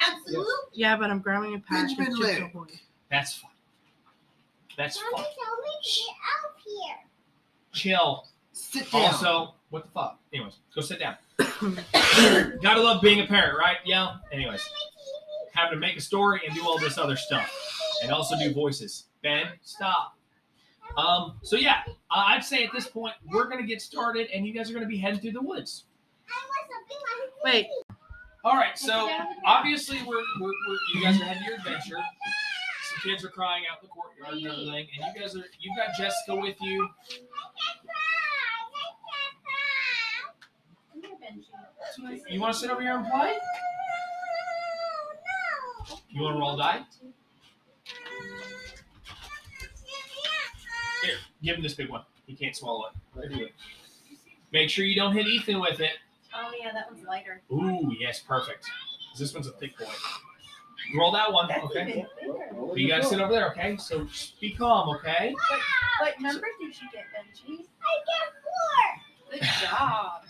[0.00, 0.52] Absolutely.
[0.72, 2.80] yeah, but I'm grabbing a pack of Benjamin Chips Lee.
[3.10, 3.50] That's fine.
[4.78, 5.10] That's fine.
[5.12, 5.26] told me
[5.82, 6.96] to get out here.
[7.72, 8.26] Chill.
[8.72, 9.02] Sit down.
[9.02, 10.18] Also, what the fuck?
[10.32, 11.16] Anyways, go sit down.
[12.62, 13.76] Gotta love being a parent, right?
[13.84, 14.16] Yeah.
[14.32, 14.66] Anyways,
[15.54, 17.52] having to make a story and do all this other stuff,
[18.02, 19.04] and also do voices.
[19.22, 20.16] Ben, stop.
[20.96, 21.34] Um.
[21.42, 24.74] So yeah, I'd say at this point we're gonna get started, and you guys are
[24.74, 25.84] gonna be heading through the woods.
[27.44, 27.66] Wait.
[28.44, 28.78] All right.
[28.78, 29.08] So
[29.44, 31.96] obviously we're, we're, we're you guys are heading your adventure.
[31.96, 35.76] Some kids are crying out in the courtyard and everything, and you guys are you've
[35.76, 36.88] got Jessica with you.
[42.28, 43.34] You want to sit over here and play?
[46.10, 46.82] You want to roll die?
[51.02, 52.02] Here, give him this big one.
[52.26, 53.52] He can't swallow it.
[54.52, 55.92] Make sure you don't hit Ethan with it.
[56.34, 57.42] Oh yeah, that one's lighter.
[57.50, 58.66] Ooh, yes, perfect.
[59.18, 59.86] This one's a thick boy.
[60.96, 62.06] Roll that one, okay?
[62.50, 63.76] But you in gotta sit over there, okay?
[63.76, 65.34] So just be calm, okay?
[66.00, 67.66] What number did you get, Benji?
[67.80, 69.38] I get four.
[69.38, 70.21] Good job.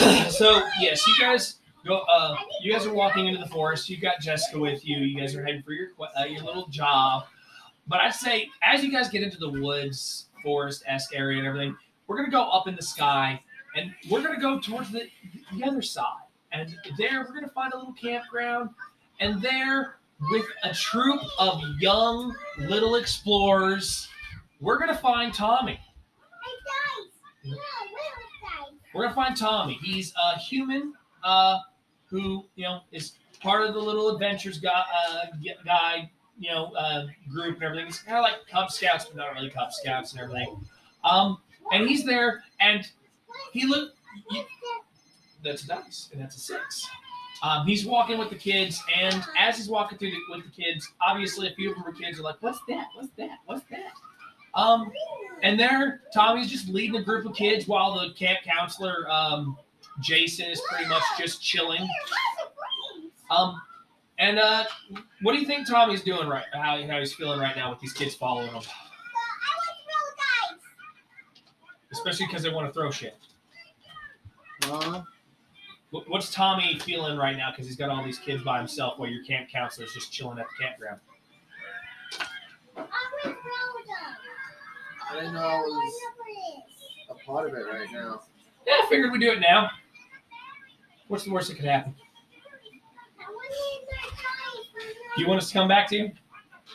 [0.30, 1.98] so yes, you guys go.
[2.08, 3.90] Uh, you guys are walking into the forest.
[3.90, 4.98] You've got Jessica with you.
[4.98, 7.24] You guys are heading for your uh, your little job.
[7.86, 11.76] But I'd say as you guys get into the woods, forest esque area and everything,
[12.06, 13.42] we're gonna go up in the sky,
[13.76, 15.02] and we're gonna go towards the
[15.52, 16.24] the other side.
[16.52, 18.70] And there, we're gonna find a little campground,
[19.20, 19.96] and there,
[20.30, 24.08] with a troop of young little explorers,
[24.60, 25.78] we're gonna find Tommy.
[28.94, 29.78] We're gonna find Tommy.
[29.82, 31.58] He's a human uh,
[32.06, 35.26] who you know is part of the little adventures guy, uh,
[35.64, 37.86] guy you know uh, group and everything.
[37.86, 40.64] He's kind of like Cub Scouts, but not really Cub Scouts and everything.
[41.04, 41.38] Um,
[41.72, 42.86] and he's there, and
[43.52, 43.92] he look.
[44.30, 44.42] You,
[45.42, 46.88] that's a dice, and that's a six.
[47.42, 50.92] Um, he's walking with the kids, and as he's walking through the, with the kids,
[51.00, 52.88] obviously a few of them are kids are like, "What's that?
[52.94, 53.38] What's that?
[53.46, 53.92] What's that?"
[54.54, 54.90] Um,
[55.42, 59.56] and there, Tommy's just leading a group of kids while the camp counselor, um,
[60.00, 61.88] Jason, is pretty much just chilling.
[63.30, 63.60] Um,
[64.18, 64.64] and uh,
[65.22, 66.44] what do you think Tommy's doing right?
[66.52, 68.62] How, how he's feeling right now with these kids following him,
[71.92, 73.16] especially because they want to throw shit.
[74.64, 75.02] Uh,
[75.90, 77.50] What's Tommy feeling right now?
[77.50, 80.46] Because he's got all these kids by himself while your camp counselor's just chilling at
[80.46, 81.00] the campground.
[85.10, 85.94] I didn't know I was
[87.10, 88.22] a part of it right now.
[88.66, 89.70] Yeah, I figured we'd do it now.
[91.08, 91.94] What's the worst that could happen?
[95.16, 96.12] Do you want us to come back to you?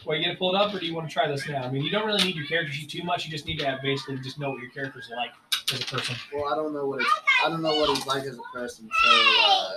[0.03, 1.63] While you get it pulled up, or do you want to try this now?
[1.63, 3.25] I mean, you don't really need your character sheet too much.
[3.25, 5.31] You just need to have basically just know what your character's are like
[5.73, 6.15] as a person.
[6.33, 7.09] Well, I don't know what it's,
[7.43, 8.89] I don't know what he's like as a person.
[9.03, 9.09] So
[9.47, 9.71] uh,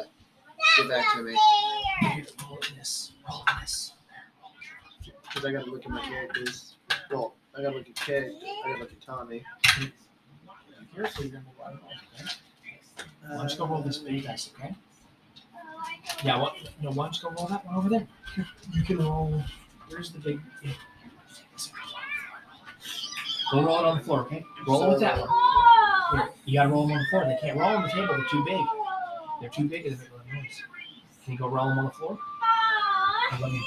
[0.77, 1.37] get back to me
[2.03, 3.13] Roll this.
[3.29, 3.93] Roll this.
[5.23, 6.77] because I got to look at my characters.
[7.11, 8.33] Well, I got look at Kate.
[8.65, 9.43] I got look at Tommy.
[9.77, 9.91] Okay?
[13.27, 14.75] Why don't you go roll this big dice, okay?
[16.25, 16.55] Yeah, what?
[16.81, 18.07] No, why don't you go roll that one over there?
[18.73, 19.43] You can roll.
[19.89, 20.41] Where's the big?
[20.63, 20.73] Yeah.
[23.51, 24.45] Go roll it on the floor, okay?
[24.67, 25.29] Roll it with that one.
[26.13, 27.25] Here, you gotta roll them on the floor.
[27.25, 28.15] They can't roll on the table.
[28.15, 28.61] They're too big.
[29.41, 29.85] They're too big.
[29.85, 30.63] They make a noise.
[31.25, 32.19] Can you go roll them on the floor?
[33.41, 33.63] Let me-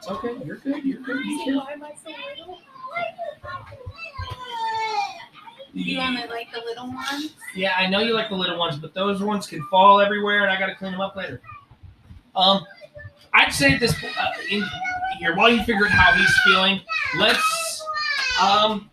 [0.00, 0.34] It's okay.
[0.46, 0.82] You're good.
[0.82, 1.22] You're good.
[1.22, 1.54] You can.
[5.74, 7.34] You only like the little ones?
[7.54, 10.50] Yeah, I know you like the little ones, but those ones can fall everywhere, and
[10.50, 11.42] I got to clean them up later.
[12.34, 12.64] Um,
[13.34, 14.64] I'd say at this uh, in
[15.18, 16.80] here while you figure out how he's feeling,
[17.18, 17.82] let's
[18.42, 18.88] um,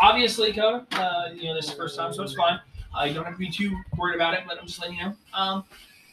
[0.00, 2.58] obviously, Koda, uh, you know this is the first time, so it's fine.
[2.98, 5.04] Uh, you don't have to be too worried about it, but I'm just letting you
[5.04, 5.14] know.
[5.32, 5.64] Um,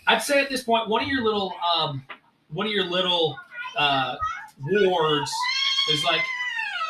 [0.05, 2.05] I'd say at this point, one of your little um,
[2.49, 3.37] one of your little
[3.77, 4.15] uh,
[4.71, 5.31] wards
[5.91, 6.21] is like,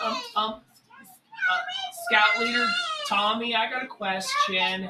[0.04, 1.60] um, um, uh,
[2.08, 2.66] scout leader
[3.08, 4.90] Tommy, I got a question.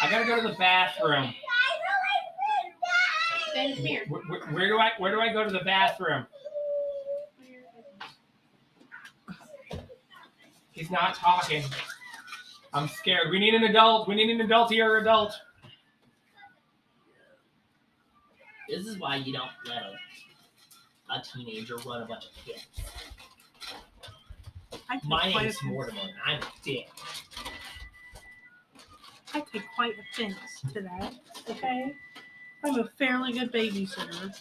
[0.00, 1.34] I gotta go to the bathroom.
[3.54, 4.04] Ben, come here.
[4.08, 6.24] Where, where- where do I where do I go to the bathroom?
[10.70, 11.64] He's not talking.
[12.72, 13.30] I'm scared.
[13.30, 14.06] We need an adult.
[14.06, 15.32] We need an adult here, adult.
[18.68, 19.94] This is why you don't let a,
[21.14, 22.66] a teenager run a bunch of kids.
[24.90, 26.00] I My quite name's offense- Mortimer.
[26.02, 26.88] and I'm a dick.
[29.34, 30.36] I take quite offense
[30.72, 31.14] to that.
[31.50, 31.94] Okay,
[32.64, 34.34] I'm a fairly good babysitter.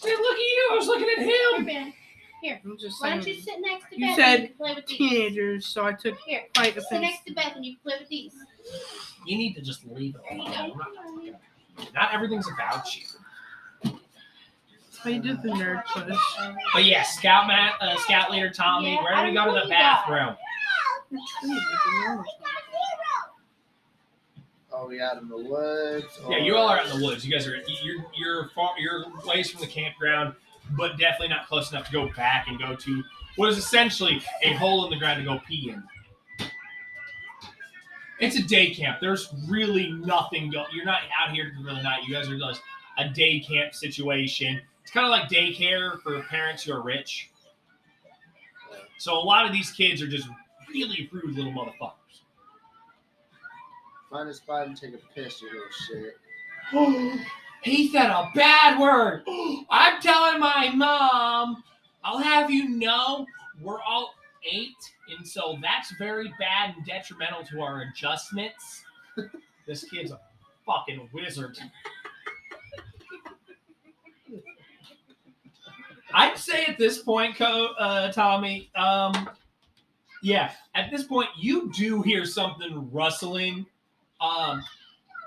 [0.00, 0.68] Hey, look at you!
[0.72, 1.64] I was looking at him.
[1.64, 1.92] Ben.
[2.40, 2.60] Here.
[2.64, 3.20] I'm just Why saying.
[3.20, 4.98] don't you sit next to You Beth said and you can play with these?
[4.98, 6.42] Teenagers, so I took Here.
[6.54, 7.02] quite Sit offense.
[7.02, 8.32] next to Beth and you can play with these.
[9.26, 10.54] You need to just leave it There you alone.
[10.78, 10.84] go.
[10.84, 11.40] I'm not-
[11.94, 13.04] Not everything's about you.
[15.04, 16.16] I did the nerd push.
[16.74, 19.58] But yeah, Scout Matt, uh, Scout Leader Tommy, Yeah, where do we go to the
[19.58, 20.06] know you got.
[20.08, 20.36] bathroom?
[24.70, 26.06] Oh, we out in the woods.
[26.28, 27.24] Yeah, you all are out in the woods.
[27.26, 30.34] You guys are you're you're far you're ways from the campground,
[30.76, 33.02] but definitely not close enough to go back and go to
[33.36, 35.82] what is essentially a hole in the ground to go pee in.
[38.20, 38.98] It's a day camp.
[39.00, 40.64] There's really nothing go.
[40.72, 42.02] You're not out here for the night.
[42.06, 42.60] You guys are just
[42.98, 44.60] a day camp situation.
[44.82, 47.30] It's kind of like daycare for parents who are rich.
[48.98, 50.28] So a lot of these kids are just
[50.68, 51.92] really rude little motherfuckers.
[54.10, 56.12] Find a spot and take a piss, you little
[56.72, 57.24] shit.
[57.62, 59.24] He said a bad word.
[59.70, 61.64] I'm telling my mom.
[62.04, 63.26] I'll have you know
[63.60, 64.14] we're all
[64.50, 64.76] eight,
[65.16, 68.82] and so that's very bad and detrimental to our adjustments.
[69.66, 70.20] this kid's a
[70.66, 71.58] fucking wizard.
[76.12, 79.28] I'd say at this point, Co- uh, Tommy, um,
[80.22, 83.66] yeah, at this point, you do hear something rustling
[84.20, 84.62] um,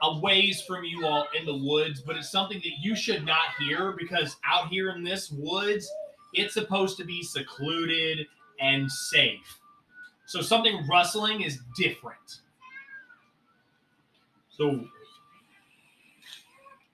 [0.03, 3.45] a ways from you all in the woods, but it's something that you should not
[3.59, 5.89] hear because out here in this woods,
[6.33, 8.25] it's supposed to be secluded
[8.61, 9.59] and safe.
[10.25, 12.39] So something rustling is different.
[14.49, 14.65] So,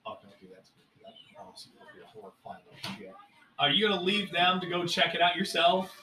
[0.06, 0.64] oh, don't do that.
[0.64, 2.62] to me, 'cause that honestly would be a horrifying
[2.96, 3.12] idea.
[3.58, 5.94] Are you gonna leave them to go check it out yourself?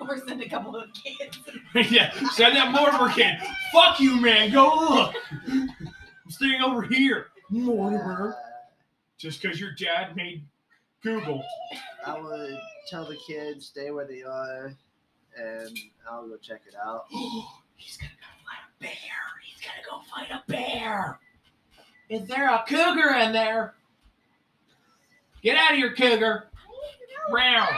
[0.00, 1.38] Or send a couple of kids.
[1.92, 3.38] yeah, send that Mortimer kid.
[3.72, 4.50] Fuck you, man.
[4.50, 5.14] Go look.
[5.46, 8.34] I'm staying over here, Mortimer.
[9.18, 10.42] Just because your dad made
[11.02, 11.42] Google.
[12.06, 12.58] I would
[12.88, 14.74] tell the kids stay where they are,
[15.36, 15.78] and
[16.10, 17.06] I'll go check it out.
[17.76, 18.92] He's gonna go fight a bear.
[19.42, 21.18] He's gonna go find a bear.
[22.10, 23.74] Is there a cougar in there?
[25.42, 26.48] Get out of here, cougar.
[27.30, 27.74] Round.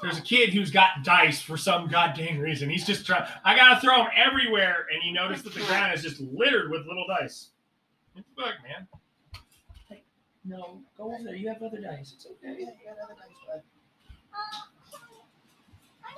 [0.00, 2.70] There's a kid who's got dice for some goddamn reason.
[2.70, 3.28] He's just trying.
[3.44, 6.86] I gotta throw them everywhere, and you notice that the ground is just littered with
[6.86, 7.48] little dice.
[8.12, 8.86] What the fuck, man?
[10.48, 11.34] Hey, no, go over there.
[11.34, 12.14] You have other dice.
[12.16, 12.56] It's okay.
[12.60, 13.28] Oh, that was out there.
[16.04, 16.12] I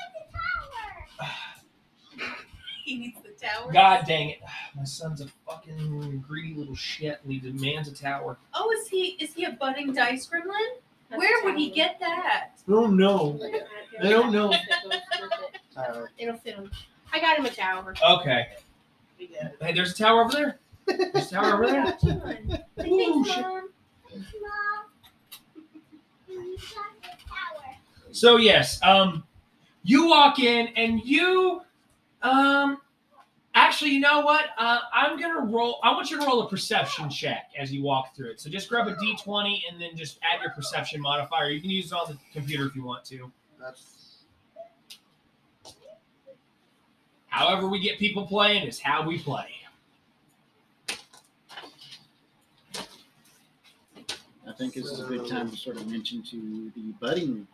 [0.00, 2.28] like the tower.
[2.84, 3.72] He needs the tower.
[3.72, 4.40] God dang it!
[4.76, 8.36] My son's a fucking greedy little shit, and he demands a tower.
[8.52, 10.80] Oh, is he is he a budding dice gremlin?
[11.08, 11.74] That's Where would he tower.
[11.74, 12.50] get that?
[12.68, 13.40] Oh no.
[14.02, 14.52] I don't know.
[16.18, 16.70] It'll fit him.
[17.12, 17.94] I got him a tower.
[18.06, 18.48] Okay.
[19.18, 20.58] Hey, there's a tower over there.
[20.86, 21.84] There's a tower over there.
[21.84, 22.12] Got you
[22.86, 23.42] Ooh, thanks, shit.
[23.42, 23.70] Mom.
[28.12, 29.24] So yes, um,
[29.82, 31.62] you walk in and you,
[32.22, 32.78] um,
[33.54, 34.44] actually, you know what?
[34.56, 35.80] Uh, I'm gonna roll.
[35.82, 38.40] I want you to roll a perception check as you walk through it.
[38.40, 41.48] So just grab a d20 and then just add your perception modifier.
[41.48, 43.32] You can use it on the computer if you want to.
[43.60, 44.04] that's
[47.34, 49.48] However, we get people playing is how we play.
[54.43, 57.46] I think this is a good time to sort of mention to the budding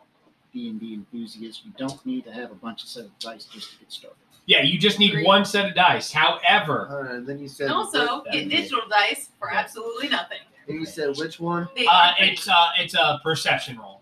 [0.53, 3.45] D and D enthusiasts, you don't need to have a bunch of set of dice
[3.45, 4.17] just to get started.
[4.47, 5.27] Yeah, you just need Agreed.
[5.27, 6.11] one set of dice.
[6.11, 10.39] However, Hold on, then you said And also, get digital dice for absolutely nothing.
[10.67, 11.67] then you said which one?
[11.89, 14.01] Uh, it's uh, it's a perception roll.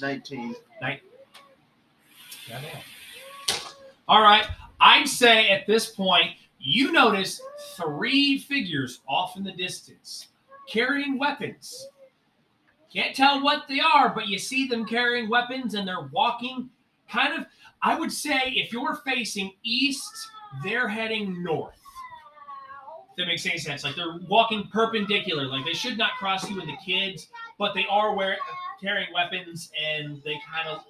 [0.00, 0.54] Nineteen.
[4.08, 4.46] All right.
[4.80, 7.40] I'd say at this point, you notice
[7.76, 10.28] three figures off in the distance
[10.68, 11.88] carrying weapons.
[12.92, 16.70] Can't tell what they are, but you see them carrying weapons and they're walking
[17.10, 17.46] kind of,
[17.82, 20.28] I would say, if you're facing east,
[20.64, 21.74] they're heading north.
[23.10, 23.84] If that makes any sense.
[23.84, 25.46] Like they're walking perpendicular.
[25.46, 28.38] Like they should not cross you and the kids, but they are wearing,
[28.80, 30.84] carrying weapons and they kind of,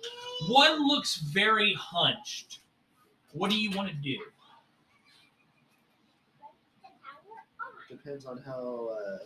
[0.49, 2.61] one looks very hunched.
[3.33, 4.17] What do you want to do?
[7.89, 8.91] Depends on how.
[8.91, 9.19] Uh,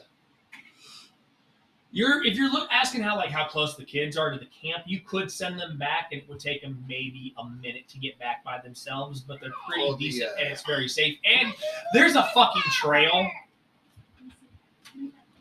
[1.93, 4.84] You're if you're look asking how like how close the kids are to the camp,
[4.86, 8.18] you could send them back, and it would take them maybe a minute to get
[8.18, 9.20] back by themselves.
[9.20, 11.18] But they're pretty Well, the, decent, uh, and it's very safe.
[11.24, 11.53] And
[11.93, 13.28] there's a fucking trail.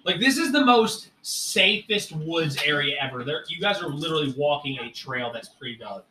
[0.05, 3.23] Like this is the most safest woods area ever.
[3.23, 6.03] There, you guys are literally walking a trail that's pre-dug.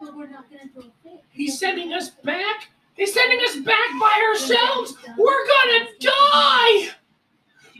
[0.00, 1.24] But we're not gonna throw a fit.
[1.30, 2.68] He's sending us back.
[2.96, 4.94] He's sending us back by ourselves.
[5.16, 6.88] We're gonna die.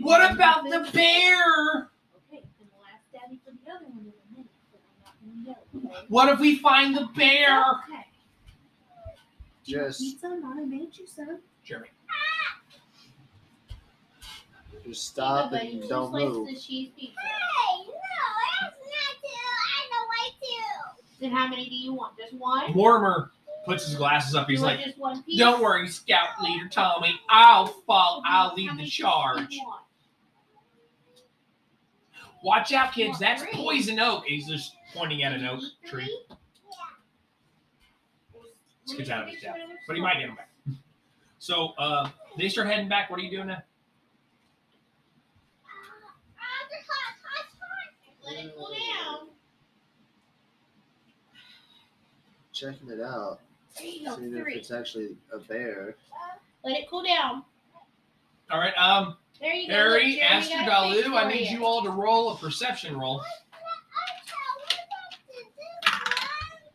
[0.01, 1.91] What about the bear?
[2.33, 5.57] Okay, then we'll ask Daddy for the other one in a minute, but I'm not
[5.73, 5.91] gonna know.
[5.99, 6.07] Okay?
[6.09, 7.61] What if we find the bear?
[7.61, 8.07] Okay.
[9.65, 10.29] Do you want Just- pizza?
[10.41, 11.41] Mama made you some.
[11.65, 11.89] Jeremy.
[14.87, 16.47] Just stop Everybody and just don't move.
[16.47, 17.15] the cheese pizza.
[17.21, 17.93] Hey, no,
[18.63, 19.29] that's not two.
[19.29, 21.21] I know why two.
[21.21, 22.17] Then how many do you want?
[22.17, 22.73] Just one?
[22.73, 23.31] Mortimer
[23.65, 24.49] puts his glasses up.
[24.49, 25.39] He's like, just one piece?
[25.39, 27.21] "Don't worry, Scout Leader Tommy.
[27.29, 28.23] I'll fall.
[28.27, 29.57] I'll lead the charge.
[32.43, 33.19] Watch out, kids.
[33.19, 36.11] That's poison oak." He's just pointing at an oak tree.
[38.87, 40.49] This kid's out of his depth, but he might get him back.
[41.43, 43.09] So uh, they start heading back.
[43.09, 43.63] What are you doing now?
[48.27, 49.29] Let it cool down.
[52.53, 53.41] Checking it out.
[53.77, 54.17] There you go.
[54.17, 54.55] Seeing if Three.
[54.55, 55.97] it's actually a bear.
[56.65, 57.45] Let it cool down.
[58.51, 59.75] All right, um, There you go.
[59.75, 62.37] Harry, Look, Jeremy Aster, got a face Dalu, I need you all to roll a
[62.37, 63.23] perception roll.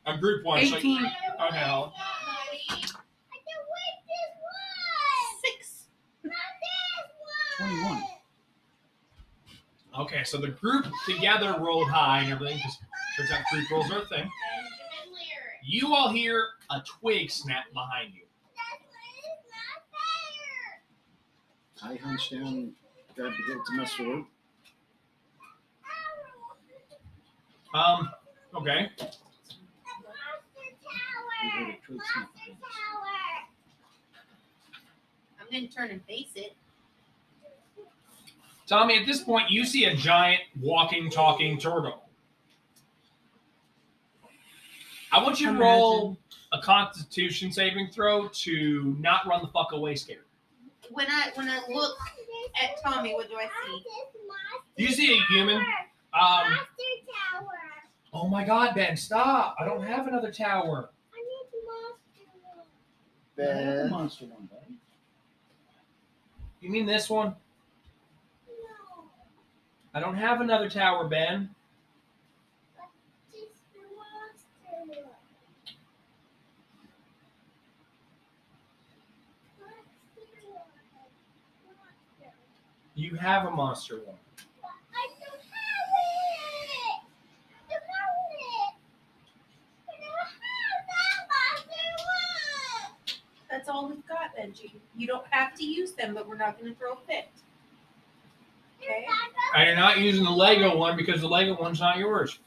[0.07, 0.65] A group one.
[0.65, 1.05] so- 18.
[1.05, 1.93] okay, I'll-
[5.43, 5.85] Six.
[7.57, 8.03] Twenty-one.
[9.99, 12.77] okay, so the group together rolled high and everything because
[13.17, 14.29] turns out group rolls are a thing.
[15.63, 18.23] You all hear a twig snap behind you.
[18.55, 19.45] That's where it's
[21.81, 21.91] not fair.
[21.91, 22.73] I hunched down,
[23.15, 24.25] grabbed the hilt to my sword.
[27.73, 28.09] Um,
[28.55, 28.89] okay.
[31.43, 32.29] and heard a twig snap.
[35.39, 36.55] I'm gonna turn and face it.
[38.67, 42.01] Tommy, at this point, you see a giant walking, talking turtle.
[45.11, 46.17] I want you to roll
[46.55, 50.23] a constitution saving throw to not run the fuck away scared.
[50.91, 51.97] When I when I look
[52.61, 53.83] at Tommy, what do I see?
[54.77, 55.57] You see a human.
[56.13, 56.57] Um,
[58.13, 59.55] oh my god, Ben, stop.
[59.59, 60.89] I don't have another tower.
[61.13, 61.51] I have
[63.35, 64.77] the Ben, monster one, buddy.
[66.61, 67.35] You mean this one?
[68.47, 69.03] No.
[69.93, 71.54] I don't have another tower, Ben.
[82.95, 84.15] You have a monster one.
[84.63, 87.01] I don't have it.
[87.69, 88.73] Don't have it.
[89.89, 93.17] I don't have that monster one.
[93.51, 94.71] That's all we've got, Benji.
[94.95, 97.27] You don't have to use them, but we're not gonna throw a fit.
[98.81, 99.05] Okay.
[99.55, 102.39] And you're not using the Lego one because the Lego one's not yours.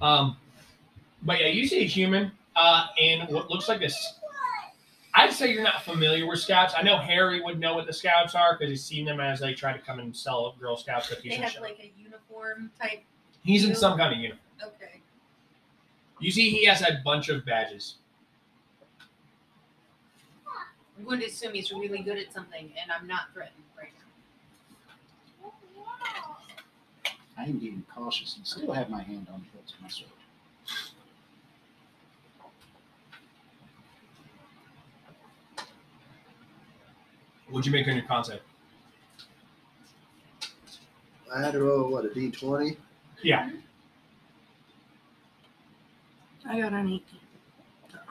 [0.00, 0.36] Um,
[1.22, 4.19] but yeah, you see a human uh, in what looks like this.
[5.20, 6.72] I'd say you're not familiar with scouts.
[6.74, 9.52] I know Harry would know what the scouts are because he's seen them as they
[9.52, 11.60] try to come and sell Girl Scout cookies They have shit.
[11.60, 13.02] like a uniform type.
[13.44, 14.40] He's in some kind of uniform.
[14.62, 15.00] Okay.
[16.20, 17.96] You see, he has a bunch of badges.
[20.98, 23.90] I'm going to assume he's really good at something, and I'm not threatened right
[25.42, 25.52] now.
[27.36, 30.10] I am being cautious and still have my hand on the hilt of my sword.
[37.50, 38.42] What'd you make on your concept?
[41.34, 42.76] I had to roll what a D twenty.
[43.22, 43.50] Yeah,
[46.48, 47.02] I got an 18.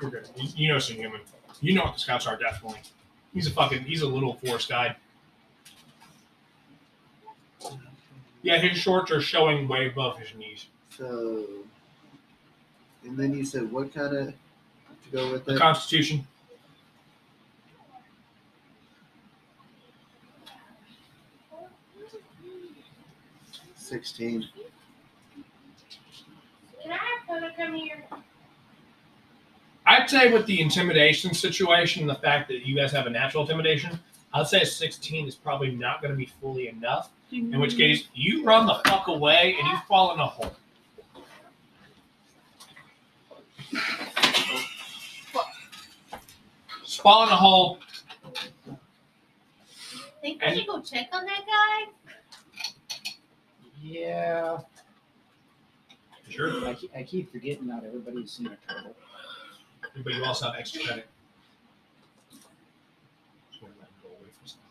[0.01, 0.29] you're good.
[0.37, 1.21] You, you know some human.
[1.61, 2.79] You know what the scouts are definitely.
[3.33, 3.83] He's a fucking.
[3.83, 4.95] He's a little forest guide.
[8.41, 10.67] Yeah, his shorts are showing way above his knees.
[10.97, 11.45] So,
[13.03, 15.59] and then you said what kind of to go with The it?
[15.59, 16.25] Constitution.
[23.89, 24.45] Sixteen.
[26.83, 28.05] Can I have Koda come here?
[29.87, 33.99] I'd say with the intimidation situation, the fact that you guys have a natural intimidation,
[34.31, 37.09] I'd say 16 is probably not going to be fully enough.
[37.31, 37.79] In which mm-hmm.
[37.79, 40.55] case, you run the fuck away and you fall in a hole.
[47.01, 47.79] fall in a hole.
[50.21, 51.91] Think And- we should go check on that guy?
[53.81, 54.59] Yeah.
[56.29, 56.65] Sure.
[56.67, 58.95] I keep, I keep forgetting not everybody's seen a turtle.
[60.03, 61.07] But you also have extra credit.
[63.51, 64.61] Just wanna let him go away from stuff.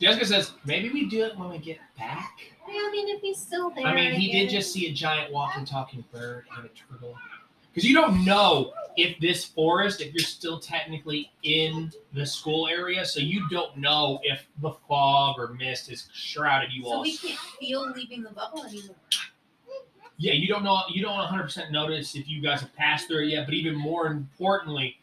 [0.00, 2.38] Jessica says, maybe we do it when we get back.
[2.66, 3.86] I mean, if he's still there.
[3.86, 4.52] I mean, he did guess.
[4.52, 7.16] just see a giant walking, talking bird and a turtle.
[7.76, 13.04] Because you don't know if this forest, if you're still technically in the school area,
[13.04, 16.94] so you don't know if the fog or mist has shrouded you So all.
[16.94, 18.96] So we can't feel leaving the bubble anymore.
[20.16, 20.80] Yeah, you don't know.
[20.88, 23.44] You don't 100 percent notice if you guys have passed through it yet.
[23.44, 24.98] But even more importantly,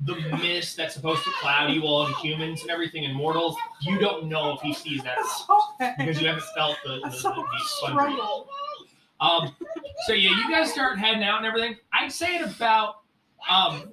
[0.00, 3.98] the mist that's supposed to cloud you all, the humans and everything, and mortals, you
[3.98, 7.00] don't know if he sees that or That's not so because you haven't felt the,
[7.00, 8.44] the, the, the.
[9.24, 9.54] Um,
[10.06, 11.76] so yeah, you guys start heading out and everything.
[11.92, 12.96] I'd say at about
[13.48, 13.90] um,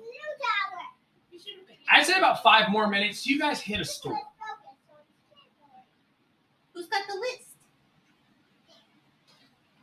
[1.90, 3.26] I'd say about five more minutes.
[3.26, 4.20] You guys hit a store.
[6.74, 7.56] Who's got the list?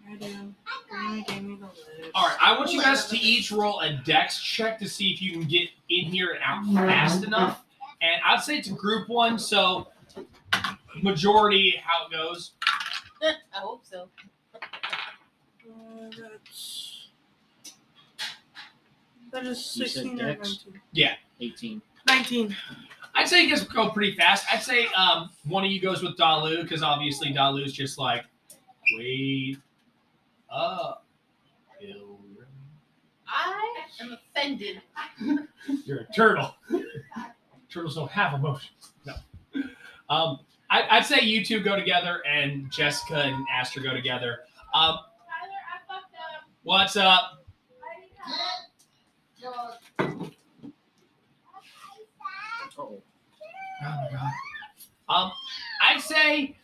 [0.09, 0.55] I do.
[0.89, 2.11] Grandma gave me the list.
[2.15, 5.23] All right, I want you guys to each roll a dex check to see if
[5.23, 7.65] you can get in here and out fast enough.
[8.03, 9.89] And I'd say it's a group one, so
[11.03, 12.53] majority how it goes.
[13.23, 14.09] I hope so.
[16.11, 17.09] That's
[19.33, 20.65] that is You said 16 or dex?
[20.95, 21.11] 19.
[21.41, 21.83] 18.
[22.09, 22.57] 19.
[23.17, 24.47] I'd say you guys go pretty fast.
[24.53, 28.25] I'd say um, one of you goes with Dalu because obviously Dalu's just like,
[28.97, 29.59] wait
[30.51, 31.05] up,
[31.81, 32.47] Pilgrim.
[33.27, 34.83] I am offended.
[35.85, 36.55] You're a turtle.
[37.71, 38.93] Turtles don't have emotions.
[39.05, 39.15] No.
[40.09, 40.41] Um,
[40.71, 44.41] I, I'd say you two go together and Jessica and Aster go together.
[44.75, 44.99] Um,
[46.65, 47.45] what's up?
[52.77, 53.01] Oh,
[53.87, 54.33] Oh my god.
[55.09, 55.33] Um,
[55.83, 56.57] I'd say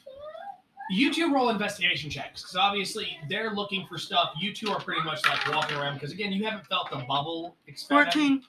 [0.91, 4.33] you two roll investigation checks because obviously they're looking for stuff.
[4.41, 7.57] You two are pretty much like walking around because again, you haven't felt the bubble.
[7.67, 8.43] expand- 14.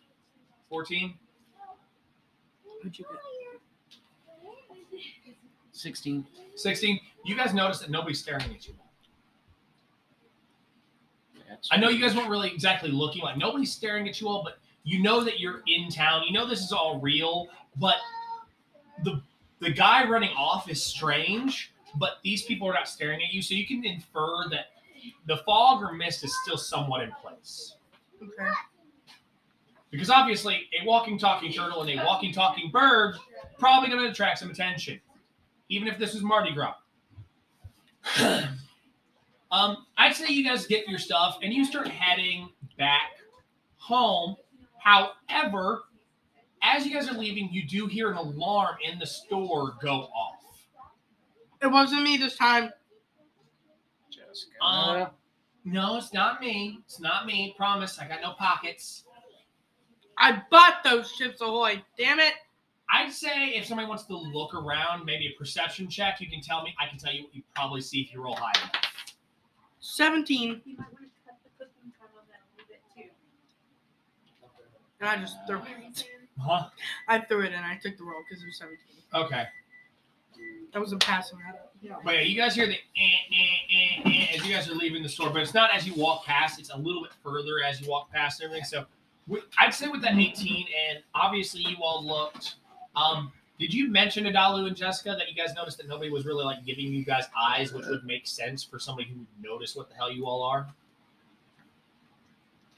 [0.70, 1.14] 14.
[2.78, 3.20] What'd you get?
[5.74, 6.26] 16.
[6.56, 7.00] 16.
[7.26, 8.74] You guys notice that nobody's staring at you.
[11.62, 14.44] That's I know you guys weren't really exactly looking like nobody's staring at you all,
[14.44, 16.24] but you know that you're in town.
[16.26, 17.48] You know this is all real,
[17.78, 17.96] but
[19.04, 19.22] the
[19.60, 23.54] the guy running off is strange, but these people are not staring at you, so
[23.54, 24.68] you can infer that
[25.28, 27.76] the fog or mist is still somewhat in place.
[28.22, 28.52] Okay.
[29.92, 33.16] Because obviously, a walking talking turtle and a walking talking bird
[33.60, 35.00] probably going to attract some attention,
[35.70, 36.76] even if this is Mardi Gras.
[39.52, 43.12] um, I'd say you guys get your stuff and you start heading back
[43.78, 44.36] home.
[44.78, 45.84] However,
[46.64, 50.68] as you guys are leaving, you do hear an alarm in the store go off.
[51.62, 52.72] It wasn't me this time.
[54.10, 54.64] Jessica.
[54.64, 55.08] Um,
[55.66, 56.80] no, it's not me.
[56.86, 57.54] It's not me.
[57.58, 58.00] Promise.
[58.00, 59.04] I got no pockets.
[60.18, 61.84] I bought those chips ahoy.
[61.98, 62.34] Damn it.
[62.94, 66.64] I'd say if somebody wants to look around, maybe a perception check, you can tell
[66.64, 66.76] me.
[66.80, 68.72] I can tell you what you probably see if you roll high enough.
[69.82, 70.62] 17.
[70.66, 73.10] You might want to cut the cooking from them a little bit too.
[75.00, 76.06] And I just threw it.
[76.40, 76.70] Huh?
[77.08, 78.78] I threw it and I took the roll because it was 17.
[79.14, 79.46] Okay.
[80.74, 81.72] That was a passing that.
[81.82, 81.96] Yeah.
[82.06, 85.02] But yeah, you guys hear the eh, eh, eh, eh, as you guys are leaving
[85.04, 86.60] the store, but it's not as you walk past.
[86.60, 88.64] It's a little bit further as you walk past everything.
[88.64, 88.86] So
[89.58, 92.56] I'd say with that 18, and obviously you all looked.
[92.96, 96.26] Um, did you mention to Dalu and Jessica that you guys noticed that nobody was
[96.26, 99.76] really like giving you guys eyes, which would make sense for somebody who would notice
[99.76, 100.68] what the hell you all are?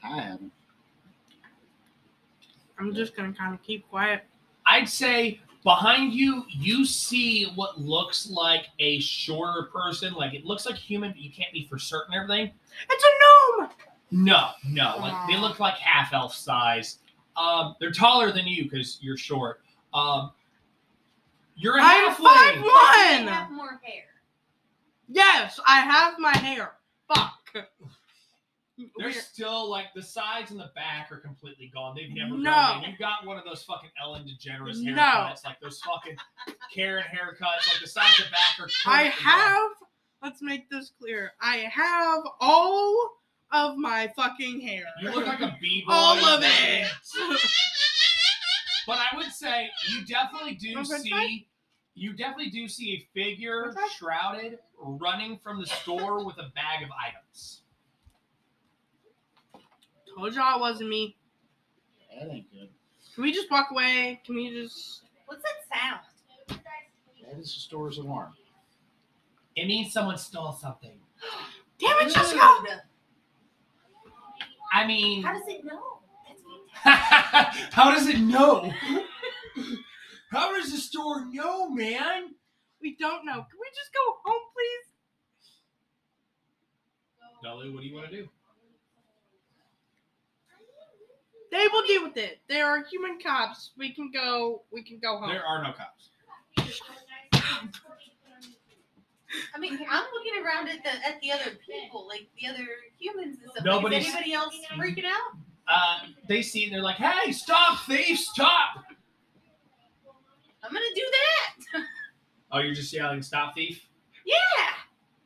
[0.02, 0.52] I haven't.
[2.78, 4.24] I'm just going to kind of keep quiet.
[4.66, 10.12] I'd say behind you, you see what looks like a shorter person.
[10.12, 12.50] Like it looks like human, but you can't be for certain everything.
[12.90, 13.70] It's a gnome.
[14.10, 14.96] No, no.
[14.98, 16.98] Like, they look like half elf size.
[17.38, 19.62] Um, they're taller than you because you're short.
[19.94, 20.32] Um,
[21.56, 22.24] you're a I'm halfling.
[22.24, 23.32] five They one.
[23.32, 24.04] have more hair.
[25.08, 26.72] Yes, I have my hair.
[27.08, 27.40] Fuck.
[28.98, 29.14] They're Weird.
[29.14, 31.94] still like the sides and the back are completely gone.
[31.94, 32.52] They've never No.
[32.52, 32.84] grown.
[32.84, 32.90] in.
[32.90, 34.92] You got one of those fucking Ellen DeGeneres No.
[35.00, 36.16] haircuts, like those fucking
[36.74, 37.40] Karen haircuts.
[37.72, 38.68] Like the sides and back are.
[38.86, 39.38] I completely gone.
[39.38, 39.70] have.
[40.22, 41.34] Let's make this clear.
[41.40, 43.20] I have all
[43.52, 44.84] of my fucking hair.
[45.02, 45.92] You look like a b boy.
[45.92, 46.88] all of it.
[48.86, 51.48] But I would say you definitely do One point see
[51.94, 53.80] you definitely do see a figure Okay.
[53.96, 57.60] shrouded running from the store with a bag of items.
[60.16, 61.16] Told y'all it wasn't me.
[62.12, 62.68] That ain't good.
[63.14, 64.20] Can we just walk away?
[64.26, 65.02] Can we just?
[65.26, 66.00] What's that sound?
[67.24, 68.32] That is the store's alarm.
[69.56, 70.98] It means someone stole something.
[71.78, 72.82] Damn it, Jessica!
[74.72, 75.98] I mean, How does it know?
[76.84, 77.72] That's fantastic.
[77.74, 78.72] how does it know?
[80.30, 82.34] How does the store know, man?
[82.80, 83.34] We don't know.
[83.34, 84.86] Can we just go home, please?
[87.42, 88.28] Dolly, what do you want to do?
[91.50, 92.40] They will deal with it.
[92.48, 93.70] They are human cops.
[93.78, 94.62] We can go.
[94.72, 95.28] We can go home.
[95.30, 96.10] There are no cops.
[99.54, 102.66] I mean, I'm looking around at the at the other people, like the other
[102.98, 103.64] humans and stuff.
[103.64, 105.36] Nobody's- Is anybody else freaking out?
[105.66, 105.98] Uh,
[106.28, 108.84] they see it they're like, "Hey, stop, thief, stop!"
[110.62, 111.84] I'm gonna do that.
[112.52, 113.86] Oh, you're just yelling, "Stop, thief!
[114.24, 114.34] Yeah,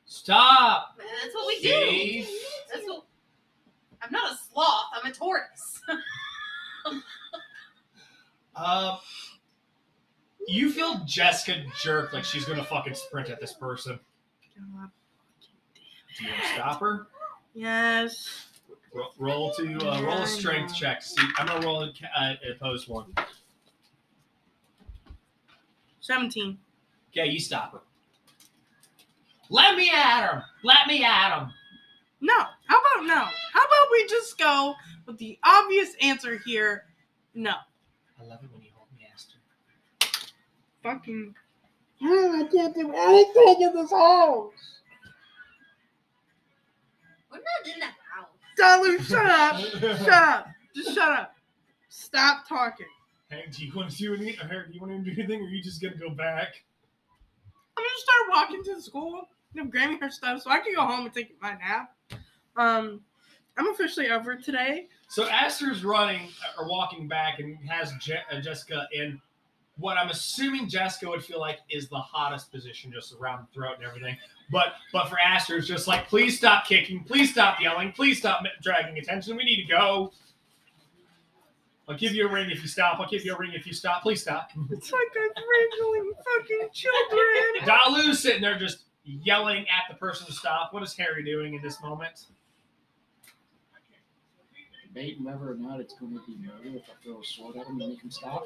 [0.06, 1.68] Stop, that's what we do.
[1.68, 2.28] thief!"
[2.72, 3.04] That's what.
[4.00, 4.86] I'm not a sloth.
[4.94, 5.80] I'm a tortoise.
[8.60, 8.96] Uh,
[10.48, 14.00] you feel Jessica jerk like she's gonna fucking sprint at this person.
[14.56, 14.90] God.
[16.18, 17.06] Do you want to stop her?
[17.54, 18.47] Yes.
[18.94, 21.02] Roll, roll to uh, roll a strength check.
[21.02, 23.12] See, I'm gonna roll a, ca- uh, opposed one.
[26.00, 26.58] Seventeen.
[27.12, 27.80] Okay, you stop her.
[29.50, 30.42] Let me at him.
[30.62, 31.50] Let me at him.
[32.20, 32.34] No.
[32.66, 33.14] How about no?
[33.14, 34.74] How about we just go
[35.06, 36.84] with the obvious answer here?
[37.34, 37.54] No.
[38.20, 39.38] I love it when you hold me, Aster.
[40.82, 41.34] Fucking.
[42.02, 44.52] I can't do anything in this house.
[47.30, 47.86] We're not in the
[48.58, 49.60] Dalu, shut up.
[49.98, 50.48] shut up.
[50.74, 51.34] Just shut up.
[51.88, 52.86] Stop talking.
[53.30, 54.36] Hey, do you want to do any?
[54.50, 56.54] Or do you want to do anything, or are you just gonna go back?
[57.76, 59.28] I'm gonna start walking to the school.
[59.58, 61.94] I'm grabbing her stuff so I can go home and take my nap.
[62.56, 63.00] Um,
[63.56, 64.88] I'm officially over today.
[65.08, 66.28] So Aster's running
[66.58, 69.20] uh, or walking back and has Je- uh, Jessica in
[69.78, 73.76] what I'm assuming Jessica would feel like is the hottest position, just around the throat
[73.76, 74.16] and everything.
[74.50, 78.42] But but for Aster, it's just like, please stop kicking, please stop yelling, please stop
[78.62, 79.36] dragging attention.
[79.36, 80.12] We need to go.
[81.88, 83.00] I'll give you a ring if you stop.
[83.00, 84.02] I'll give you a ring if you stop.
[84.02, 84.50] Please stop.
[84.70, 85.44] It's like I'm
[85.80, 87.64] wrangling fucking children.
[87.64, 90.74] Dalu's sitting there just yelling at the person to stop.
[90.74, 92.26] What is Harry doing in this moment?
[94.86, 97.66] Debating whether or not it's going to be murder if I throw a sword at
[97.66, 98.44] him and make him stop.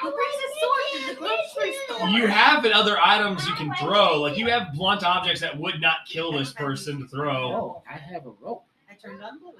[0.00, 2.08] Who brings a sword to the grocery store?
[2.08, 4.20] You have other items you can throw.
[4.20, 7.52] Like you have blunt objects that would not kill this person to throw.
[7.52, 8.64] Oh, I have a rope.
[8.90, 9.52] I turned on Bluey.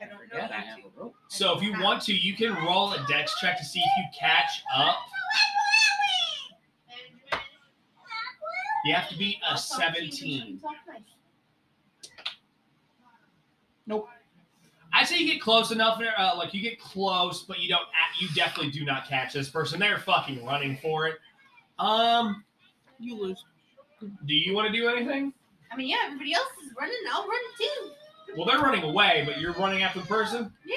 [0.00, 1.14] I I don't know forgot I have a rope.
[1.28, 4.04] So if you want to, you can roll a dex check to see if you
[4.18, 4.96] catch up.
[8.84, 10.60] You have to beat a 17.
[14.92, 17.80] I'd say you get close enough, uh, like you get close, but you don't.
[17.82, 19.80] act- You definitely do not catch this person.
[19.80, 21.16] They're fucking running for it.
[21.78, 22.44] Um,
[22.98, 23.44] You lose.
[24.00, 25.32] do you want to do anything?
[25.70, 26.96] I mean, yeah, everybody else is running.
[27.10, 27.90] I'll run too.
[28.36, 30.52] Well, they're running away, but you're running after the person.
[30.64, 30.76] Yeah.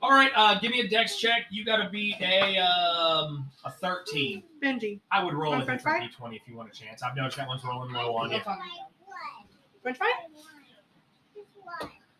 [0.00, 1.46] All right, uh, give me a dex check.
[1.50, 4.42] You got to beat a um a 13.
[4.62, 4.98] Benji.
[5.12, 7.02] I would roll a French d20 if you want a chance.
[7.02, 8.40] I've noticed that one's rolling low on you.
[9.82, 10.12] French fry?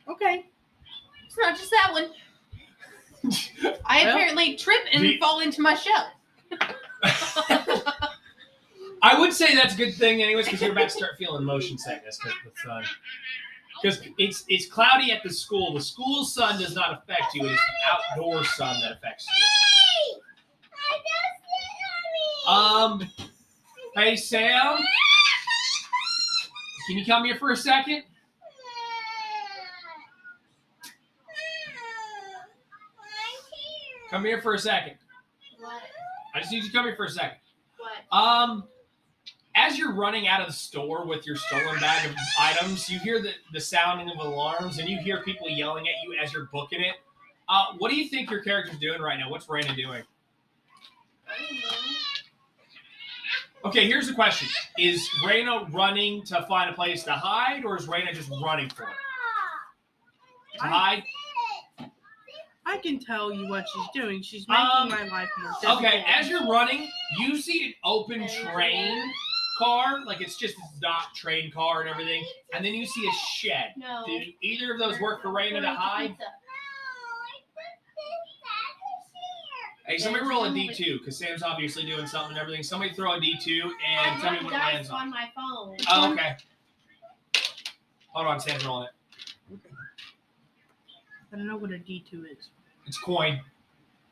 [0.09, 0.47] Okay.
[1.33, 2.11] It's not just that one.
[3.87, 6.13] I Well, apparently trip and the- fall into my shell.
[9.03, 11.79] I would say that's a good thing, anyways, because you're about to start feeling motion
[11.79, 12.85] sickness because the sun.
[13.83, 15.73] Because it's it's cloudy at the school.
[15.75, 17.47] The school sun does not affect you.
[17.47, 19.27] It is the outdoor sun that affects
[22.47, 22.53] you.
[22.53, 23.11] Um,
[23.97, 24.77] hey Sam,
[26.87, 28.03] can you come here for a second?
[34.13, 34.93] Come here for a second.
[35.59, 35.81] What?
[36.35, 37.39] I just need you to come here for a second.
[37.79, 38.19] What?
[38.19, 38.65] Um,
[39.55, 43.23] as you're running out of the store with your stolen bag of items, you hear
[43.23, 46.83] the, the sounding of alarms and you hear people yelling at you as you're booking
[46.83, 46.97] it.
[47.49, 49.31] Uh, what do you think your character's doing right now?
[49.31, 50.03] What's Raina doing?
[51.27, 51.77] I don't know.
[53.65, 57.87] Okay, here's the question: Is Raina running to find a place to hide, or is
[57.87, 58.89] Raina just running for it?
[60.59, 61.03] To hide.
[62.65, 64.23] I can tell you what she's doing.
[64.23, 65.79] She's making Um, my life more difficult.
[65.79, 66.89] Okay, as you're running,
[67.19, 69.13] you see an open train
[69.59, 73.13] car, like it's just a dot train car and everything, and then you see a
[73.13, 73.73] shed.
[73.77, 74.05] No.
[74.07, 76.11] Do either of those work for Raina to hide?
[76.11, 76.25] Pizza.
[79.85, 82.63] Hey, somebody roll a D2 because Sam's obviously doing something and everything.
[82.63, 85.01] Somebody throw a D2 and I tell me have what it dice lands on.
[85.03, 85.77] on my phone.
[85.91, 86.37] Oh, okay.
[88.11, 88.91] Hold on, Sam's rolling it.
[91.33, 92.49] I don't know what a D two is.
[92.87, 93.41] It's coin.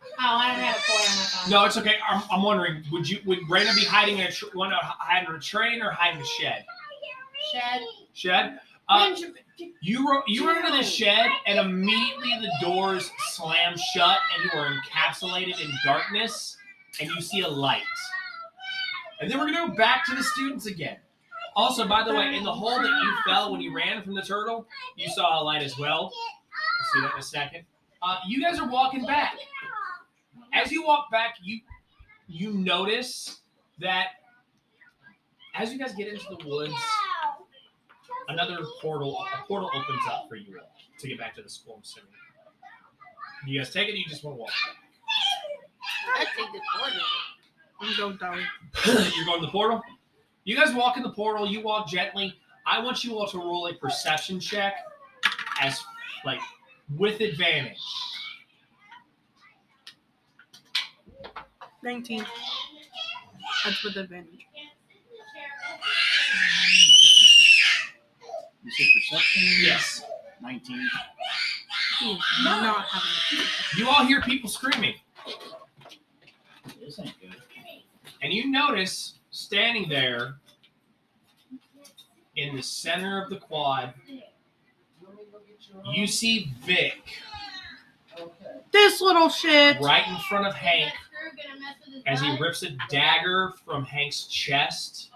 [0.03, 1.51] Oh, I don't have a coin on my phone.
[1.51, 1.97] No, it's okay.
[2.09, 5.29] I'm, I'm wondering, would you would Raina be hiding in a tr- want to hide
[5.29, 6.65] in a train or hide in a shed?
[7.53, 7.81] Shed.
[8.15, 8.61] Shed.
[8.89, 9.15] Uh,
[9.83, 14.59] you ro- you run into the shed and immediately the doors slam shut and you
[14.59, 16.57] are encapsulated in darkness
[17.01, 17.83] and you see a light.
[19.21, 20.97] And then we're gonna go back to the students again.
[21.55, 24.23] Also, by the way, in the hole that you fell when you ran from the
[24.23, 24.67] turtle,
[24.97, 26.11] you saw a light as well.
[26.81, 27.65] We'll see that in a second.
[28.03, 29.35] Uh, you guys are walking back.
[30.55, 31.61] As you walk back, you
[32.27, 33.41] you notice
[33.81, 34.09] that
[35.55, 36.73] as you guys get into the woods,
[38.29, 41.75] another portal a portal opens up for you all to get back to the school.
[41.77, 42.11] I'm assuming.
[43.47, 43.95] You guys take it.
[43.95, 44.51] You just want to walk
[46.17, 47.01] I take the portal.
[47.81, 48.39] I'm going down.
[49.17, 49.83] You're going to the portal.
[50.45, 51.47] You guys walk in the portal.
[51.47, 52.35] You walk gently.
[52.67, 54.75] I want you all to roll a perception check,
[55.61, 55.83] as
[56.25, 56.41] like
[56.97, 57.79] with advantage.
[61.83, 62.25] Nineteen.
[63.65, 64.47] That's with advantage.
[68.63, 69.43] You said perception?
[69.63, 70.03] Yes.
[70.43, 70.89] 19.
[72.01, 73.79] He's not having a.
[73.79, 74.95] You all hear people screaming,
[76.81, 77.37] This ain't good.
[78.23, 80.37] and you notice standing there
[82.37, 83.93] in the center of the quad.
[85.93, 87.01] You see Vic
[88.73, 89.81] This little shit.
[89.81, 93.53] right in front of Hank Screw gonna mess with his as he rips a dagger
[93.65, 95.11] from Hank's chest.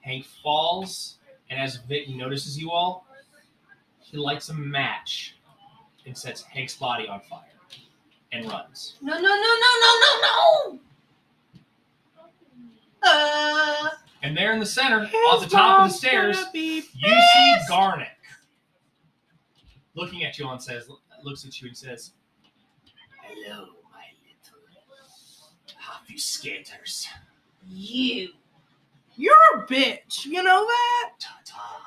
[0.00, 1.16] Hank falls,
[1.50, 3.06] and as Vic notices you all,
[4.00, 5.36] he lights a match
[6.06, 7.42] and sets Hank's body on fire
[8.32, 8.94] and runs.
[9.02, 10.20] No, no, no, no, no, no,
[10.72, 10.78] no.
[13.02, 13.88] Uh,
[14.22, 18.08] And there in the center, off the top of the stairs, you see Garnet
[19.98, 20.88] looking at you and says,
[21.22, 22.12] looks at you and says,
[23.22, 24.60] "Hello, my little
[25.92, 27.06] obfuscators."
[27.70, 28.30] you.
[29.16, 30.24] You're a bitch.
[30.24, 31.10] You know that?
[31.18, 31.82] Ta-ta.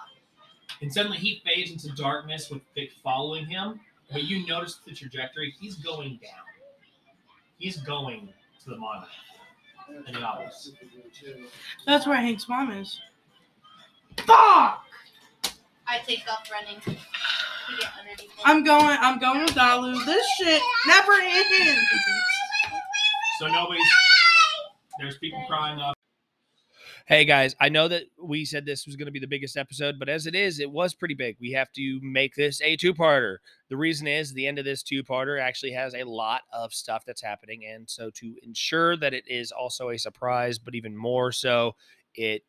[0.82, 3.80] And suddenly he fades into darkness with Vic following him.
[4.12, 5.54] But you notice the trajectory.
[5.60, 6.44] He's going down.
[7.58, 8.30] He's going
[8.64, 9.10] to the monolith.
[10.08, 10.72] In the obelisk.
[11.86, 13.00] That's where Hank's mom is.
[14.18, 14.86] Fuck!
[15.88, 16.82] I take off running
[17.70, 18.22] to get underneath.
[18.22, 18.42] him.
[18.46, 18.98] I'm going.
[19.00, 20.06] I'm going with Dalu.
[20.06, 21.82] This shit never ends.
[23.40, 23.84] So nobody's.
[25.00, 25.96] There's people crying up.
[27.08, 30.00] Hey guys, I know that we said this was going to be the biggest episode,
[30.00, 31.36] but as it is, it was pretty big.
[31.42, 33.38] We have to make this a two parter.
[33.70, 37.04] The reason is the end of this two parter actually has a lot of stuff
[37.06, 37.66] that's happening.
[37.66, 41.76] And so, to ensure that it is also a surprise, but even more so,
[42.16, 42.44] it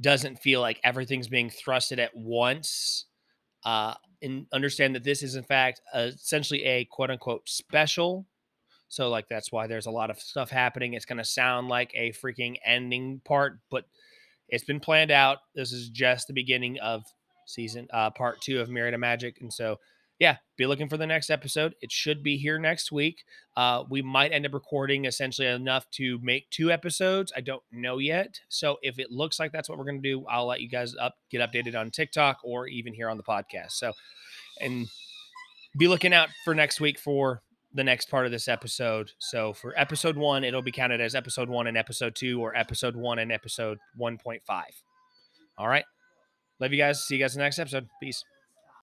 [0.00, 3.06] doesn't feel like everything's being thrusted at once.
[3.64, 8.26] Uh, and understand that this is, in fact, uh, essentially a quote unquote special
[8.92, 10.92] so like that's why there's a lot of stuff happening.
[10.92, 13.86] It's gonna sound like a freaking ending part, but
[14.50, 15.38] it's been planned out.
[15.54, 17.02] This is just the beginning of
[17.46, 19.38] season uh part two of Myriad of Magic.
[19.40, 19.78] And so
[20.22, 21.74] yeah, be looking for the next episode.
[21.82, 23.24] It should be here next week.
[23.56, 27.32] Uh we might end up recording essentially enough to make two episodes.
[27.36, 28.38] I don't know yet.
[28.48, 31.16] So if it looks like that's what we're gonna do, I'll let you guys up
[31.28, 33.72] get updated on TikTok or even here on the podcast.
[33.72, 33.94] So
[34.60, 34.86] and
[35.76, 37.42] be looking out for next week for
[37.74, 39.10] the next part of this episode.
[39.18, 42.94] So for episode one, it'll be counted as episode one and episode two, or episode
[42.94, 44.38] one and episode 1.5.
[45.58, 45.84] All right.
[46.60, 47.04] Love you guys.
[47.04, 47.88] See you guys in the next episode.
[48.00, 48.22] Peace.